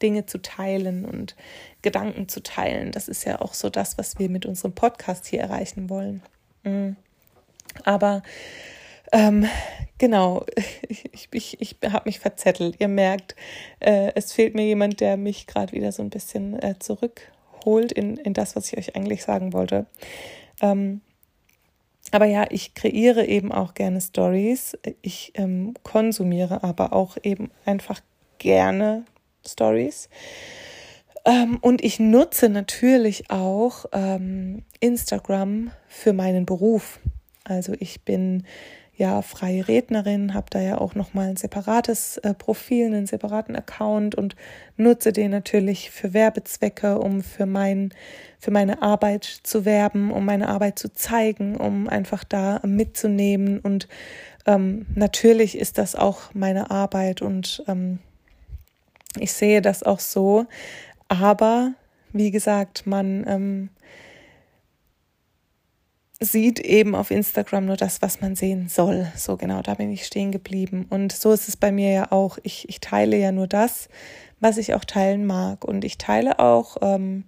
Dinge 0.03 0.27
zu 0.27 0.43
teilen 0.43 1.05
und 1.05 1.35
Gedanken 1.81 2.29
zu 2.29 2.43
teilen. 2.43 2.91
Das 2.91 3.07
ist 3.07 3.25
ja 3.25 3.41
auch 3.41 3.55
so 3.55 3.71
das, 3.71 3.97
was 3.97 4.19
wir 4.19 4.29
mit 4.29 4.45
unserem 4.45 4.73
Podcast 4.75 5.25
hier 5.25 5.41
erreichen 5.41 5.89
wollen. 5.89 6.21
Mhm. 6.63 6.97
Aber 7.83 8.21
ähm, 9.11 9.45
genau, 9.97 10.45
ich, 10.89 11.27
ich, 11.31 11.61
ich 11.61 11.77
habe 11.91 12.09
mich 12.09 12.19
verzettelt. 12.19 12.75
Ihr 12.79 12.87
merkt, 12.87 13.35
äh, 13.79 14.11
es 14.15 14.33
fehlt 14.33 14.55
mir 14.55 14.65
jemand, 14.65 14.99
der 14.99 15.17
mich 15.17 15.47
gerade 15.47 15.73
wieder 15.73 15.91
so 15.91 16.01
ein 16.01 16.09
bisschen 16.09 16.61
äh, 16.61 16.75
zurückholt 16.79 17.91
in, 17.91 18.17
in 18.17 18.33
das, 18.33 18.55
was 18.55 18.71
ich 18.71 18.77
euch 18.77 18.95
eigentlich 18.95 19.23
sagen 19.23 19.53
wollte. 19.53 19.85
Ähm, 20.61 21.01
aber 22.11 22.25
ja, 22.25 22.45
ich 22.49 22.73
kreiere 22.73 23.25
eben 23.25 23.51
auch 23.51 23.73
gerne 23.73 24.01
Stories. 24.01 24.77
Ich 25.01 25.33
ähm, 25.35 25.73
konsumiere 25.83 26.63
aber 26.63 26.93
auch 26.93 27.17
eben 27.23 27.51
einfach 27.65 28.01
gerne 28.37 29.05
Stories. 29.45 30.09
Ähm, 31.25 31.59
und 31.61 31.83
ich 31.83 31.99
nutze 31.99 32.49
natürlich 32.49 33.29
auch 33.29 33.85
ähm, 33.91 34.63
Instagram 34.79 35.71
für 35.87 36.13
meinen 36.13 36.45
Beruf. 36.45 36.99
Also 37.51 37.73
ich 37.79 38.01
bin 38.01 38.43
ja 38.95 39.21
freie 39.21 39.67
Rednerin, 39.67 40.33
habe 40.33 40.47
da 40.49 40.59
ja 40.59 40.77
auch 40.77 40.95
noch 40.95 41.13
mal 41.13 41.29
ein 41.29 41.37
separates 41.37 42.17
äh, 42.17 42.33
Profil, 42.33 42.87
einen 42.87 43.07
separaten 43.07 43.55
Account 43.55 44.15
und 44.15 44.35
nutze 44.77 45.11
den 45.11 45.31
natürlich 45.31 45.89
für 45.91 46.13
Werbezwecke, 46.13 46.99
um 46.99 47.23
für 47.23 47.45
mein 47.45 47.93
für 48.39 48.51
meine 48.51 48.81
Arbeit 48.81 49.23
zu 49.23 49.65
werben, 49.65 50.11
um 50.11 50.25
meine 50.25 50.49
Arbeit 50.49 50.79
zu 50.79 50.93
zeigen, 50.93 51.57
um 51.57 51.87
einfach 51.87 52.23
da 52.23 52.59
mitzunehmen. 52.63 53.59
Und 53.59 53.87
ähm, 54.45 54.85
natürlich 54.95 55.57
ist 55.57 55.77
das 55.77 55.95
auch 55.95 56.33
meine 56.33 56.71
Arbeit 56.71 57.21
und 57.21 57.63
ähm, 57.67 57.99
ich 59.19 59.33
sehe 59.33 59.61
das 59.61 59.83
auch 59.83 59.99
so, 59.99 60.45
aber 61.07 61.73
wie 62.13 62.31
gesagt, 62.31 62.87
man 62.87 63.25
ähm, 63.27 63.69
sieht 66.23 66.59
eben 66.59 66.93
auf 66.93 67.09
Instagram 67.09 67.65
nur 67.65 67.77
das, 67.77 68.01
was 68.03 68.21
man 68.21 68.35
sehen 68.35 68.69
soll. 68.69 69.11
So 69.17 69.37
genau, 69.37 69.63
da 69.63 69.73
bin 69.73 69.91
ich 69.91 70.05
stehen 70.05 70.31
geblieben. 70.31 70.85
Und 70.89 71.11
so 71.11 71.31
ist 71.31 71.47
es 71.47 71.57
bei 71.57 71.71
mir 71.71 71.91
ja 71.91 72.11
auch. 72.11 72.37
Ich, 72.43 72.69
ich 72.69 72.79
teile 72.79 73.17
ja 73.17 73.31
nur 73.31 73.47
das, 73.47 73.89
was 74.39 74.57
ich 74.57 74.75
auch 74.75 74.85
teilen 74.85 75.25
mag. 75.25 75.65
Und 75.65 75.83
ich 75.83 75.97
teile 75.97 76.37
auch 76.39 76.77
ähm, 76.81 77.23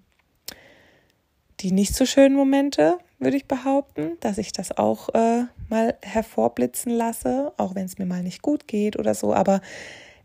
die 1.60 1.71
nicht 1.71 1.95
so 1.95 2.06
schönen 2.06 2.36
Momente, 2.36 2.99
würde 3.17 3.38
ich 3.38 3.47
behaupten, 3.47 4.17
dass 4.19 4.38
ich 4.38 4.51
das 4.51 4.77
auch 4.77 5.10
äh, 5.15 5.45
mal 5.69 5.97
hervorblitzen 6.03 6.91
lasse, 6.91 7.51
auch 7.58 7.73
wenn 7.73 7.86
es 7.86 7.97
mir 7.97 8.06
mal 8.06 8.21
nicht 8.21 8.43
gut 8.43 8.67
geht 8.67 8.99
oder 8.99 9.15
so. 9.15 9.34
Aber 9.34 9.62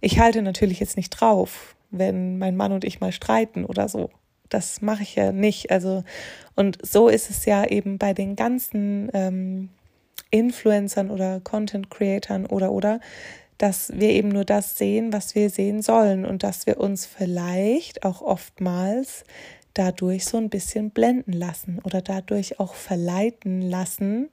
ich 0.01 0.19
halte 0.19 0.43
natürlich 0.43 0.79
jetzt 0.79 0.97
nicht 0.97 1.11
drauf, 1.11 1.75
wenn 1.91 2.39
mein 2.39 2.57
Mann 2.57 2.73
und 2.73 2.85
ich 2.85 3.01
mal 3.01 3.13
streiten 3.13 3.65
oder 3.65 3.89
so 3.89 4.11
das 4.49 4.83
mache 4.83 5.03
ich 5.03 5.15
ja 5.15 5.33
nicht. 5.33 5.71
Also, 5.71 6.05
und 6.55 6.79
so 6.87 7.09
ist 7.09 7.31
es 7.31 7.45
ja 7.45 7.65
eben 7.65 7.99
bei 7.99 8.15
den 8.15 8.37
ganzen 8.37 9.11
ähm, 9.13 9.69
Influencern 10.31 11.11
oder 11.11 11.41
Content 11.41 11.91
Creatern 11.91 12.47
oder 12.47 12.73
oder, 12.73 13.01
dass 13.57 13.93
wir 13.95 14.11
eben 14.11 14.29
nur 14.29 14.45
das 14.45 14.79
sehen, 14.79 15.13
was 15.13 15.35
wir 15.35 15.51
sehen 15.51 15.83
sollen 15.83 16.25
und 16.25 16.43
dass 16.43 16.67
wir 16.67 16.79
uns 16.79 17.07
vielleicht 17.07 18.05
auch 18.05 18.23
oftmals 18.23 19.25
dadurch 19.75 20.25
so 20.25 20.37
ein 20.39 20.49
bisschen 20.49 20.91
blenden 20.91 21.33
lassen 21.33 21.81
oder 21.83 22.03
dadurch 22.03 22.61
auch 22.61 22.75
verleiten 22.75 23.63
lassen, 23.63 24.29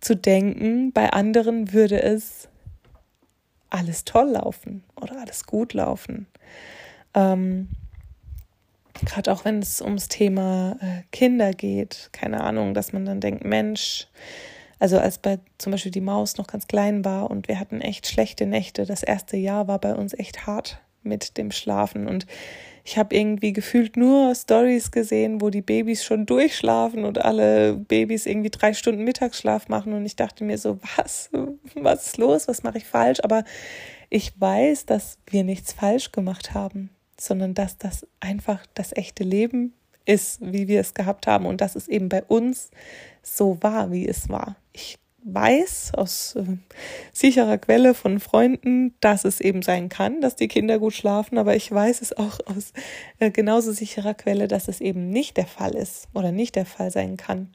zu 0.00 0.14
denken, 0.14 0.92
bei 0.92 1.10
anderen 1.10 1.72
würde 1.72 2.02
es 2.02 2.48
alles 3.70 4.04
toll 4.04 4.30
laufen 4.32 4.84
oder 5.00 5.20
alles 5.20 5.46
gut 5.46 5.74
laufen. 5.74 6.26
Ähm, 7.14 7.68
gerade 9.04 9.32
auch 9.32 9.44
wenn 9.44 9.60
es 9.60 9.80
ums 9.80 10.08
Thema 10.08 10.76
äh, 10.80 11.02
Kinder 11.12 11.52
geht, 11.52 12.10
keine 12.12 12.42
Ahnung, 12.42 12.74
dass 12.74 12.92
man 12.92 13.04
dann 13.04 13.20
denkt, 13.20 13.44
Mensch, 13.44 14.08
also 14.78 14.98
als 14.98 15.18
bei 15.18 15.38
zum 15.58 15.72
Beispiel 15.72 15.92
die 15.92 16.00
Maus 16.00 16.36
noch 16.36 16.46
ganz 16.46 16.66
klein 16.66 17.04
war 17.04 17.30
und 17.30 17.48
wir 17.48 17.58
hatten 17.58 17.80
echt 17.80 18.06
schlechte 18.06 18.46
Nächte, 18.46 18.84
das 18.84 19.02
erste 19.02 19.36
Jahr 19.36 19.68
war 19.68 19.78
bei 19.78 19.94
uns 19.94 20.14
echt 20.14 20.46
hart 20.46 20.80
mit 21.02 21.38
dem 21.38 21.50
Schlafen. 21.50 22.06
Und 22.06 22.26
ich 22.84 22.98
habe 22.98 23.16
irgendwie 23.16 23.52
gefühlt 23.52 23.96
nur 23.96 24.34
Stories 24.34 24.90
gesehen, 24.90 25.40
wo 25.40 25.50
die 25.50 25.62
Babys 25.62 26.04
schon 26.04 26.26
durchschlafen 26.26 27.04
und 27.04 27.24
alle 27.24 27.74
Babys 27.74 28.26
irgendwie 28.26 28.50
drei 28.50 28.74
Stunden 28.74 29.04
Mittagsschlaf 29.04 29.68
machen. 29.68 29.92
Und 29.92 30.04
ich 30.04 30.16
dachte 30.16 30.44
mir 30.44 30.58
so, 30.58 30.78
was, 30.96 31.30
was 31.74 32.08
ist 32.08 32.18
los, 32.18 32.48
was 32.48 32.62
mache 32.62 32.78
ich 32.78 32.84
falsch? 32.84 33.20
Aber 33.22 33.44
ich 34.10 34.32
weiß, 34.38 34.86
dass 34.86 35.18
wir 35.26 35.44
nichts 35.44 35.72
falsch 35.72 36.12
gemacht 36.12 36.54
haben 36.54 36.90
sondern 37.18 37.54
dass 37.54 37.78
das 37.78 38.06
einfach 38.20 38.64
das 38.74 38.96
echte 38.96 39.24
Leben 39.24 39.72
ist, 40.04 40.40
wie 40.40 40.68
wir 40.68 40.80
es 40.80 40.94
gehabt 40.94 41.26
haben 41.26 41.46
und 41.46 41.60
dass 41.60 41.74
es 41.74 41.88
eben 41.88 42.08
bei 42.08 42.22
uns 42.22 42.70
so 43.22 43.58
war, 43.60 43.90
wie 43.90 44.06
es 44.06 44.28
war. 44.28 44.56
Ich 44.72 44.98
weiß 45.26 45.92
aus 45.94 46.36
äh, 46.36 46.44
sicherer 47.12 47.58
Quelle 47.58 47.94
von 47.94 48.20
Freunden, 48.20 48.94
dass 49.00 49.24
es 49.24 49.40
eben 49.40 49.62
sein 49.62 49.88
kann, 49.88 50.20
dass 50.20 50.36
die 50.36 50.46
Kinder 50.46 50.78
gut 50.78 50.94
schlafen, 50.94 51.36
aber 51.36 51.56
ich 51.56 51.70
weiß 51.70 52.00
es 52.00 52.16
auch 52.16 52.38
aus 52.46 52.72
äh, 53.18 53.32
genauso 53.32 53.72
sicherer 53.72 54.14
Quelle, 54.14 54.46
dass 54.46 54.68
es 54.68 54.80
eben 54.80 55.08
nicht 55.10 55.36
der 55.36 55.46
Fall 55.46 55.74
ist 55.74 56.06
oder 56.14 56.30
nicht 56.30 56.54
der 56.54 56.66
Fall 56.66 56.92
sein 56.92 57.16
kann. 57.16 57.50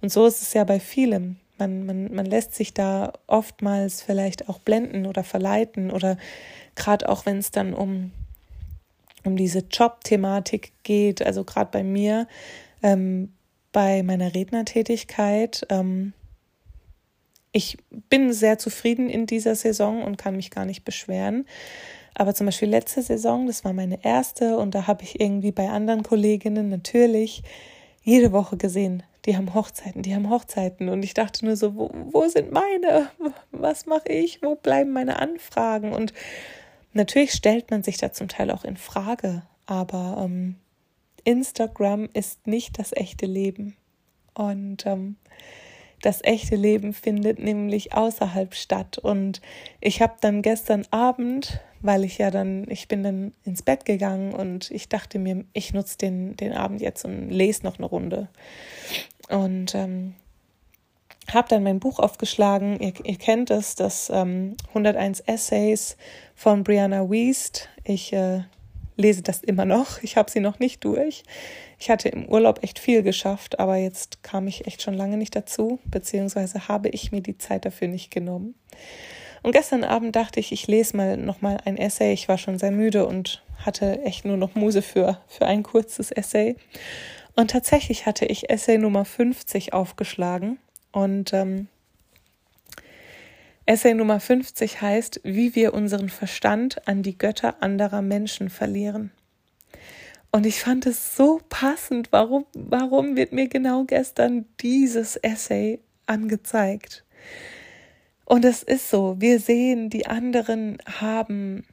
Und 0.00 0.10
so 0.10 0.26
ist 0.26 0.40
es 0.40 0.54
ja 0.54 0.64
bei 0.64 0.80
vielem. 0.80 1.36
Man, 1.58 1.84
man, 1.84 2.14
man 2.14 2.26
lässt 2.26 2.54
sich 2.54 2.72
da 2.72 3.12
oftmals 3.26 4.00
vielleicht 4.00 4.48
auch 4.48 4.58
blenden 4.58 5.04
oder 5.04 5.22
verleiten 5.22 5.90
oder 5.90 6.16
gerade 6.74 7.10
auch 7.10 7.26
wenn 7.26 7.36
es 7.36 7.50
dann 7.50 7.74
um 7.74 8.10
um 9.24 9.36
diese 9.36 9.60
Job-Thematik 9.60 10.72
geht, 10.82 11.24
also 11.24 11.44
gerade 11.44 11.70
bei 11.70 11.82
mir, 11.82 12.26
ähm, 12.82 13.32
bei 13.72 14.02
meiner 14.02 14.34
Rednertätigkeit. 14.34 15.66
Ähm, 15.70 16.12
ich 17.52 17.78
bin 18.08 18.32
sehr 18.32 18.58
zufrieden 18.58 19.08
in 19.08 19.26
dieser 19.26 19.54
Saison 19.54 20.02
und 20.02 20.18
kann 20.18 20.36
mich 20.36 20.50
gar 20.50 20.64
nicht 20.64 20.84
beschweren. 20.84 21.46
Aber 22.14 22.34
zum 22.34 22.46
Beispiel 22.46 22.68
letzte 22.68 23.02
Saison, 23.02 23.46
das 23.46 23.64
war 23.64 23.72
meine 23.72 24.04
erste 24.04 24.58
und 24.58 24.74
da 24.74 24.86
habe 24.86 25.02
ich 25.02 25.20
irgendwie 25.20 25.52
bei 25.52 25.68
anderen 25.68 26.02
Kolleginnen 26.02 26.68
natürlich 26.68 27.42
jede 28.02 28.32
Woche 28.32 28.56
gesehen, 28.56 29.02
die 29.24 29.36
haben 29.36 29.54
Hochzeiten, 29.54 30.02
die 30.02 30.14
haben 30.14 30.28
Hochzeiten. 30.28 30.88
Und 30.88 31.04
ich 31.04 31.14
dachte 31.14 31.44
nur 31.44 31.56
so, 31.56 31.76
wo, 31.76 31.90
wo 32.10 32.26
sind 32.26 32.50
meine? 32.50 33.08
Was 33.52 33.86
mache 33.86 34.08
ich? 34.08 34.42
Wo 34.42 34.56
bleiben 34.56 34.90
meine 34.92 35.20
Anfragen? 35.20 35.92
Und 35.92 36.12
Natürlich 36.92 37.32
stellt 37.32 37.70
man 37.70 37.82
sich 37.82 37.96
da 37.96 38.12
zum 38.12 38.28
Teil 38.28 38.50
auch 38.50 38.64
in 38.64 38.76
Frage, 38.76 39.42
aber 39.66 40.22
ähm, 40.24 40.56
Instagram 41.24 42.08
ist 42.12 42.46
nicht 42.46 42.78
das 42.78 42.92
echte 42.92 43.26
Leben. 43.26 43.76
Und 44.34 44.86
ähm, 44.86 45.16
das 46.02 46.22
echte 46.24 46.56
Leben 46.56 46.92
findet 46.92 47.38
nämlich 47.38 47.94
außerhalb 47.94 48.54
statt. 48.54 48.98
Und 48.98 49.40
ich 49.80 50.02
habe 50.02 50.14
dann 50.20 50.42
gestern 50.42 50.84
Abend, 50.90 51.60
weil 51.80 52.04
ich 52.04 52.18
ja 52.18 52.30
dann, 52.30 52.66
ich 52.68 52.88
bin 52.88 53.02
dann 53.02 53.32
ins 53.44 53.62
Bett 53.62 53.84
gegangen 53.84 54.34
und 54.34 54.70
ich 54.70 54.88
dachte 54.88 55.18
mir, 55.18 55.44
ich 55.52 55.72
nutze 55.72 55.98
den, 55.98 56.36
den 56.36 56.52
Abend 56.52 56.80
jetzt 56.80 57.04
und 57.04 57.30
lese 57.30 57.64
noch 57.64 57.78
eine 57.78 57.86
Runde. 57.86 58.28
Und 59.28 59.74
ähm, 59.74 60.14
habe 61.30 61.48
dann 61.48 61.62
mein 61.62 61.80
Buch 61.80 61.98
aufgeschlagen. 61.98 62.80
Ihr, 62.80 62.92
ihr 63.04 63.16
kennt 63.16 63.50
es, 63.50 63.74
das 63.74 64.10
ähm, 64.12 64.56
101 64.68 65.20
Essays 65.20 65.96
von 66.34 66.64
Brianna 66.64 67.10
Wiest. 67.10 67.68
Ich 67.84 68.12
äh, 68.12 68.42
lese 68.96 69.22
das 69.22 69.42
immer 69.42 69.64
noch. 69.64 70.02
Ich 70.02 70.16
habe 70.16 70.30
sie 70.30 70.40
noch 70.40 70.58
nicht 70.58 70.84
durch. 70.84 71.22
Ich 71.78 71.90
hatte 71.90 72.08
im 72.08 72.26
Urlaub 72.26 72.62
echt 72.62 72.78
viel 72.78 73.02
geschafft, 73.02 73.58
aber 73.58 73.76
jetzt 73.76 74.22
kam 74.22 74.46
ich 74.46 74.66
echt 74.66 74.82
schon 74.82 74.94
lange 74.94 75.16
nicht 75.16 75.34
dazu, 75.34 75.80
beziehungsweise 75.84 76.68
habe 76.68 76.88
ich 76.88 77.12
mir 77.12 77.20
die 77.20 77.38
Zeit 77.38 77.64
dafür 77.64 77.88
nicht 77.88 78.10
genommen. 78.10 78.54
Und 79.42 79.52
gestern 79.52 79.82
Abend 79.82 80.14
dachte 80.14 80.38
ich, 80.38 80.52
ich 80.52 80.68
lese 80.68 80.96
mal 80.96 81.16
noch 81.16 81.40
mal 81.40 81.58
ein 81.64 81.76
Essay. 81.76 82.12
Ich 82.12 82.28
war 82.28 82.38
schon 82.38 82.58
sehr 82.58 82.70
müde 82.70 83.06
und 83.06 83.42
hatte 83.58 84.00
echt 84.02 84.24
nur 84.24 84.36
noch 84.36 84.54
Muse 84.54 84.82
für, 84.82 85.18
für 85.26 85.46
ein 85.46 85.62
kurzes 85.62 86.12
Essay. 86.12 86.56
Und 87.34 87.50
tatsächlich 87.50 88.06
hatte 88.06 88.26
ich 88.26 88.50
Essay 88.50 88.78
Nummer 88.78 89.04
50 89.04 89.72
aufgeschlagen. 89.72 90.58
Und 90.92 91.32
ähm, 91.32 91.68
Essay 93.66 93.94
Nummer 93.94 94.20
50 94.20 94.80
heißt, 94.80 95.20
wie 95.24 95.54
wir 95.54 95.74
unseren 95.74 96.08
Verstand 96.08 96.86
an 96.86 97.02
die 97.02 97.16
Götter 97.16 97.62
anderer 97.62 98.02
Menschen 98.02 98.50
verlieren. 98.50 99.10
Und 100.30 100.46
ich 100.46 100.60
fand 100.60 100.86
es 100.86 101.16
so 101.16 101.40
passend. 101.48 102.08
Warum, 102.10 102.46
warum 102.54 103.16
wird 103.16 103.32
mir 103.32 103.48
genau 103.48 103.84
gestern 103.84 104.46
dieses 104.60 105.16
Essay 105.16 105.80
angezeigt? 106.06 107.04
Und 108.24 108.44
es 108.44 108.62
ist 108.62 108.88
so, 108.88 109.20
wir 109.20 109.40
sehen, 109.40 109.90
die 109.90 110.06
anderen 110.06 110.78
haben 110.86 111.64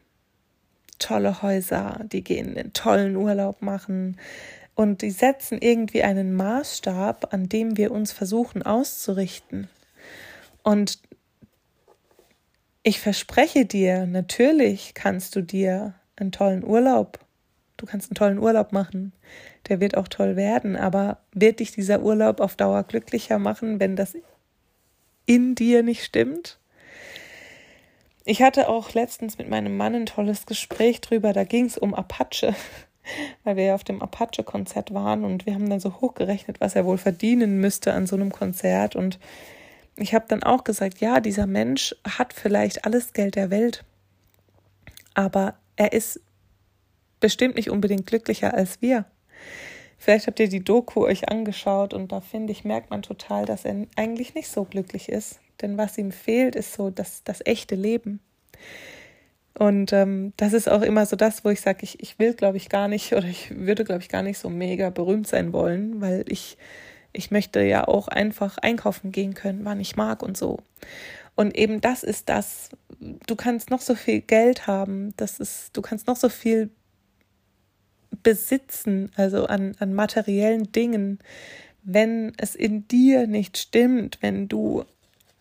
tolle 0.99 1.41
Häuser, 1.41 2.01
die 2.11 2.23
gehen 2.23 2.57
einen 2.57 2.73
tollen 2.73 3.15
Urlaub 3.15 3.61
machen, 3.61 4.17
und 4.79 5.01
die 5.01 5.11
setzen 5.11 5.57
irgendwie 5.61 6.03
einen 6.03 6.33
Maßstab, 6.37 7.33
an 7.33 7.49
dem 7.49 7.75
wir 7.75 7.91
uns 7.91 8.13
versuchen 8.13 8.63
auszurichten. 8.63 9.67
Und 10.63 10.99
ich 12.81 13.01
verspreche 13.01 13.65
dir, 13.65 14.05
natürlich 14.05 14.93
kannst 14.93 15.35
du 15.35 15.41
dir 15.41 15.95
einen 16.15 16.31
tollen 16.31 16.63
Urlaub, 16.63 17.19
du 17.75 17.87
kannst 17.87 18.09
einen 18.09 18.15
tollen 18.15 18.39
Urlaub 18.39 18.71
machen, 18.71 19.11
der 19.67 19.81
wird 19.81 19.97
auch 19.97 20.07
toll 20.07 20.37
werden, 20.37 20.77
aber 20.77 21.17
wird 21.33 21.59
dich 21.59 21.73
dieser 21.73 22.01
Urlaub 22.01 22.39
auf 22.39 22.55
Dauer 22.55 22.83
glücklicher 22.83 23.37
machen, 23.37 23.81
wenn 23.81 23.97
das 23.97 24.15
in 25.25 25.55
dir 25.55 25.83
nicht 25.83 26.05
stimmt? 26.05 26.57
Ich 28.23 28.41
hatte 28.41 28.69
auch 28.69 28.93
letztens 28.93 29.37
mit 29.37 29.49
meinem 29.49 29.75
Mann 29.75 29.93
ein 29.93 30.05
tolles 30.05 30.45
Gespräch 30.45 31.01
drüber, 31.01 31.33
da 31.33 31.43
ging 31.43 31.65
es 31.65 31.77
um 31.77 31.93
Apache 31.93 32.55
weil 33.43 33.55
wir 33.55 33.65
ja 33.65 33.75
auf 33.75 33.83
dem 33.83 34.01
Apache-Konzert 34.01 34.93
waren 34.93 35.23
und 35.23 35.45
wir 35.45 35.53
haben 35.53 35.69
dann 35.69 35.79
so 35.79 36.01
hochgerechnet, 36.01 36.61
was 36.61 36.75
er 36.75 36.85
wohl 36.85 36.97
verdienen 36.97 37.59
müsste 37.59 37.93
an 37.93 38.07
so 38.07 38.15
einem 38.15 38.31
Konzert. 38.31 38.95
Und 38.95 39.19
ich 39.95 40.13
habe 40.13 40.25
dann 40.27 40.43
auch 40.43 40.63
gesagt, 40.63 40.99
ja, 40.99 41.19
dieser 41.19 41.47
Mensch 41.47 41.95
hat 42.07 42.33
vielleicht 42.33 42.85
alles 42.85 43.13
Geld 43.13 43.35
der 43.35 43.49
Welt, 43.49 43.83
aber 45.13 45.55
er 45.75 45.93
ist 45.93 46.21
bestimmt 47.19 47.55
nicht 47.55 47.69
unbedingt 47.69 48.07
glücklicher 48.07 48.53
als 48.53 48.81
wir. 48.81 49.05
Vielleicht 49.97 50.27
habt 50.27 50.39
ihr 50.39 50.47
die 50.47 50.63
Doku 50.63 51.05
euch 51.05 51.27
angeschaut 51.27 51.93
und 51.93 52.13
da 52.13 52.21
finde 52.21 52.53
ich, 52.53 52.63
merkt 52.63 52.89
man 52.89 53.01
total, 53.01 53.45
dass 53.45 53.65
er 53.65 53.85
eigentlich 53.97 54.33
nicht 54.33 54.47
so 54.47 54.63
glücklich 54.63 55.09
ist. 55.09 55.39
Denn 55.61 55.77
was 55.77 55.97
ihm 55.97 56.13
fehlt, 56.13 56.55
ist 56.55 56.73
so 56.73 56.89
das, 56.89 57.23
das 57.25 57.45
echte 57.45 57.75
Leben. 57.75 58.21
Und 59.57 59.91
ähm, 59.93 60.33
das 60.37 60.53
ist 60.53 60.69
auch 60.69 60.81
immer 60.81 61.05
so 61.05 61.15
das, 61.15 61.43
wo 61.43 61.49
ich 61.49 61.61
sage, 61.61 61.79
ich, 61.81 62.01
ich 62.01 62.17
will, 62.19 62.33
glaube 62.33 62.57
ich, 62.57 62.69
gar 62.69 62.87
nicht 62.87 63.13
oder 63.13 63.27
ich 63.27 63.55
würde, 63.57 63.83
glaube 63.83 64.01
ich, 64.01 64.09
gar 64.09 64.23
nicht 64.23 64.37
so 64.37 64.49
mega 64.49 64.89
berühmt 64.89 65.27
sein 65.27 65.51
wollen, 65.51 66.01
weil 66.01 66.23
ich, 66.27 66.57
ich 67.11 67.31
möchte 67.31 67.61
ja 67.61 67.87
auch 67.87 68.07
einfach 68.07 68.57
einkaufen 68.57 69.11
gehen 69.11 69.33
können, 69.33 69.65
wann 69.65 69.79
ich 69.79 69.95
mag 69.95 70.23
und 70.23 70.37
so. 70.37 70.59
Und 71.35 71.57
eben 71.57 71.81
das 71.81 72.03
ist 72.03 72.29
das, 72.29 72.69
du 72.99 73.35
kannst 73.35 73.69
noch 73.69 73.81
so 73.81 73.95
viel 73.95 74.21
Geld 74.21 74.67
haben, 74.67 75.13
das 75.17 75.39
ist, 75.39 75.75
du 75.75 75.81
kannst 75.81 76.07
noch 76.07 76.17
so 76.17 76.29
viel 76.29 76.69
besitzen, 78.23 79.11
also 79.15 79.45
an, 79.45 79.75
an 79.79 79.93
materiellen 79.93 80.71
Dingen, 80.71 81.19
wenn 81.83 82.33
es 82.37 82.55
in 82.55 82.87
dir 82.87 83.27
nicht 83.27 83.57
stimmt, 83.57 84.17
wenn 84.21 84.47
du 84.47 84.83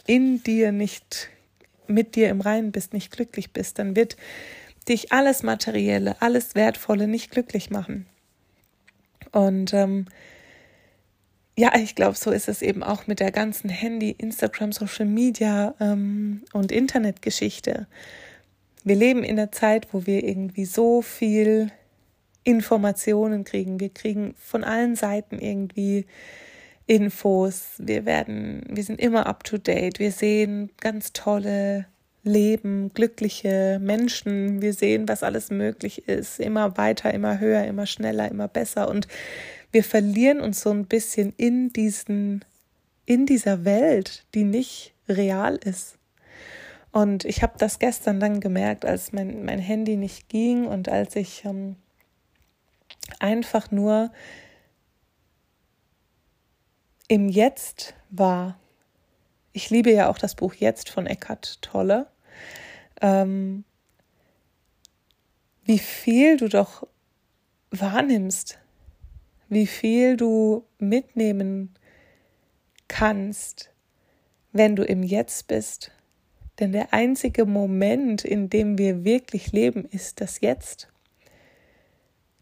in 0.06 0.42
dir 0.42 0.72
nicht 0.72 1.28
mit 1.88 2.14
dir 2.14 2.28
im 2.28 2.40
Reinen 2.40 2.72
bist, 2.72 2.92
nicht 2.92 3.10
glücklich 3.10 3.52
bist, 3.52 3.78
dann 3.78 3.96
wird 3.96 4.16
dich 4.88 5.12
alles 5.12 5.42
Materielle, 5.42 6.20
alles 6.20 6.54
Wertvolle 6.54 7.08
nicht 7.08 7.30
glücklich 7.30 7.70
machen. 7.70 8.06
Und 9.32 9.74
ähm, 9.74 10.06
ja, 11.56 11.72
ich 11.76 11.94
glaube, 11.94 12.16
so 12.16 12.30
ist 12.30 12.48
es 12.48 12.62
eben 12.62 12.82
auch 12.82 13.06
mit 13.06 13.20
der 13.20 13.32
ganzen 13.32 13.68
Handy, 13.68 14.10
Instagram, 14.10 14.72
Social 14.72 15.06
Media 15.06 15.74
ähm, 15.80 16.42
und 16.52 16.70
Internetgeschichte. 16.72 17.86
Wir 18.84 18.96
leben 18.96 19.24
in 19.24 19.38
einer 19.38 19.50
Zeit, 19.50 19.88
wo 19.92 20.06
wir 20.06 20.24
irgendwie 20.24 20.64
so 20.64 21.02
viel 21.02 21.72
Informationen 22.44 23.44
kriegen. 23.44 23.80
Wir 23.80 23.90
kriegen 23.90 24.34
von 24.38 24.64
allen 24.64 24.94
Seiten 24.94 25.38
irgendwie 25.38 26.06
Infos. 26.88 27.74
Wir 27.78 28.06
werden, 28.06 28.62
wir 28.68 28.82
sind 28.82 29.00
immer 29.00 29.26
up 29.26 29.44
to 29.44 29.58
date. 29.58 29.98
Wir 29.98 30.10
sehen 30.10 30.70
ganz 30.80 31.12
tolle 31.12 31.86
Leben, 32.24 32.90
glückliche 32.94 33.78
Menschen. 33.80 34.62
Wir 34.62 34.72
sehen, 34.72 35.06
was 35.06 35.22
alles 35.22 35.50
möglich 35.50 36.08
ist. 36.08 36.40
Immer 36.40 36.76
weiter, 36.78 37.12
immer 37.12 37.38
höher, 37.38 37.64
immer 37.64 37.86
schneller, 37.86 38.30
immer 38.30 38.48
besser. 38.48 38.88
Und 38.88 39.06
wir 39.70 39.84
verlieren 39.84 40.40
uns 40.40 40.62
so 40.62 40.70
ein 40.70 40.86
bisschen 40.86 41.34
in 41.36 41.72
diesen, 41.74 42.42
in 43.04 43.26
dieser 43.26 43.66
Welt, 43.66 44.24
die 44.34 44.44
nicht 44.44 44.94
real 45.08 45.56
ist. 45.56 45.98
Und 46.90 47.26
ich 47.26 47.42
habe 47.42 47.52
das 47.58 47.78
gestern 47.78 48.18
dann 48.18 48.40
gemerkt, 48.40 48.86
als 48.86 49.12
mein, 49.12 49.44
mein 49.44 49.58
Handy 49.58 49.96
nicht 49.96 50.30
ging 50.30 50.66
und 50.66 50.88
als 50.88 51.16
ich 51.16 51.44
ähm, 51.44 51.76
einfach 53.18 53.70
nur 53.70 54.10
im 57.08 57.28
Jetzt 57.28 57.94
war. 58.10 58.58
Ich 59.52 59.70
liebe 59.70 59.90
ja 59.90 60.08
auch 60.08 60.18
das 60.18 60.34
Buch 60.34 60.54
Jetzt 60.54 60.90
von 60.90 61.06
Eckhart 61.06 61.60
Tolle. 61.62 62.06
Ähm, 63.00 63.64
wie 65.64 65.78
viel 65.78 66.36
du 66.36 66.48
doch 66.48 66.86
wahrnimmst, 67.70 68.58
wie 69.48 69.66
viel 69.66 70.16
du 70.16 70.64
mitnehmen 70.78 71.74
kannst, 72.88 73.70
wenn 74.52 74.76
du 74.76 74.84
im 74.84 75.02
Jetzt 75.02 75.48
bist. 75.48 75.90
Denn 76.58 76.72
der 76.72 76.92
einzige 76.92 77.44
Moment, 77.44 78.24
in 78.24 78.50
dem 78.50 78.78
wir 78.78 79.04
wirklich 79.04 79.52
leben, 79.52 79.84
ist 79.84 80.20
das 80.20 80.40
Jetzt. 80.40 80.88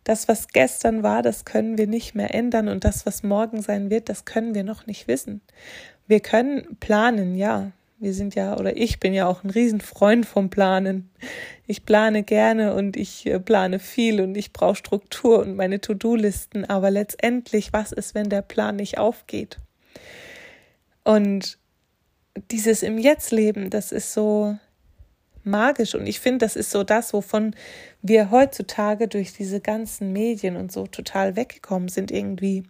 Das, 0.06 0.28
was 0.28 0.46
gestern 0.46 1.02
war, 1.02 1.20
das 1.20 1.44
können 1.44 1.78
wir 1.78 1.88
nicht 1.88 2.14
mehr 2.14 2.32
ändern 2.32 2.68
und 2.68 2.84
das, 2.84 3.06
was 3.06 3.24
morgen 3.24 3.60
sein 3.60 3.90
wird, 3.90 4.08
das 4.08 4.24
können 4.24 4.54
wir 4.54 4.62
noch 4.62 4.86
nicht 4.86 5.08
wissen. 5.08 5.40
Wir 6.06 6.20
können 6.20 6.76
planen, 6.78 7.34
ja. 7.34 7.72
Wir 7.98 8.14
sind 8.14 8.36
ja, 8.36 8.56
oder 8.56 8.76
ich 8.76 9.00
bin 9.00 9.14
ja 9.14 9.26
auch 9.26 9.42
ein 9.42 9.50
Riesenfreund 9.50 10.24
vom 10.24 10.48
Planen. 10.48 11.10
Ich 11.66 11.84
plane 11.84 12.22
gerne 12.22 12.74
und 12.74 12.96
ich 12.96 13.26
äh, 13.26 13.40
plane 13.40 13.80
viel 13.80 14.20
und 14.20 14.36
ich 14.36 14.52
brauche 14.52 14.76
Struktur 14.76 15.40
und 15.40 15.56
meine 15.56 15.80
To-Do-Listen. 15.80 16.64
Aber 16.66 16.92
letztendlich, 16.92 17.72
was 17.72 17.90
ist, 17.90 18.14
wenn 18.14 18.28
der 18.28 18.42
Plan 18.42 18.76
nicht 18.76 18.98
aufgeht? 18.98 19.56
Und 21.02 21.58
dieses 22.52 22.84
im 22.84 22.98
Jetzt 22.98 23.32
leben, 23.32 23.70
das 23.70 23.90
ist 23.90 24.12
so, 24.12 24.56
magisch. 25.46 25.94
Und 25.94 26.06
ich 26.06 26.20
finde, 26.20 26.38
das 26.38 26.56
ist 26.56 26.70
so 26.70 26.84
das, 26.84 27.12
wovon 27.12 27.54
wir 28.02 28.30
heutzutage 28.30 29.08
durch 29.08 29.32
diese 29.32 29.60
ganzen 29.60 30.12
Medien 30.12 30.56
und 30.56 30.72
so 30.72 30.86
total 30.86 31.36
weggekommen 31.36 31.88
sind 31.88 32.10
irgendwie. 32.10 32.64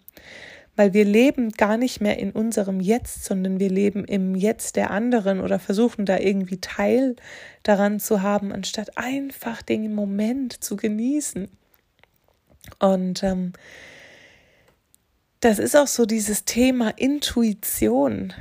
Weil 0.76 0.92
wir 0.92 1.06
leben 1.06 1.50
gar 1.52 1.78
nicht 1.78 2.00
mehr 2.02 2.18
in 2.18 2.32
unserem 2.32 2.80
Jetzt, 2.80 3.24
sondern 3.24 3.58
wir 3.58 3.70
leben 3.70 4.04
im 4.04 4.34
Jetzt 4.34 4.76
der 4.76 4.90
anderen 4.90 5.40
oder 5.40 5.58
versuchen 5.58 6.04
da 6.04 6.18
irgendwie 6.18 6.60
Teil 6.60 7.16
daran 7.62 7.98
zu 7.98 8.20
haben, 8.20 8.52
anstatt 8.52 8.98
einfach 8.98 9.62
den 9.62 9.94
Moment 9.94 10.62
zu 10.62 10.76
genießen. 10.76 11.48
Und 12.78 13.22
ähm, 13.22 13.54
das 15.40 15.58
ist 15.58 15.76
auch 15.76 15.86
so 15.86 16.04
dieses 16.06 16.44
Thema 16.44 16.90
Intuition. 16.96 18.34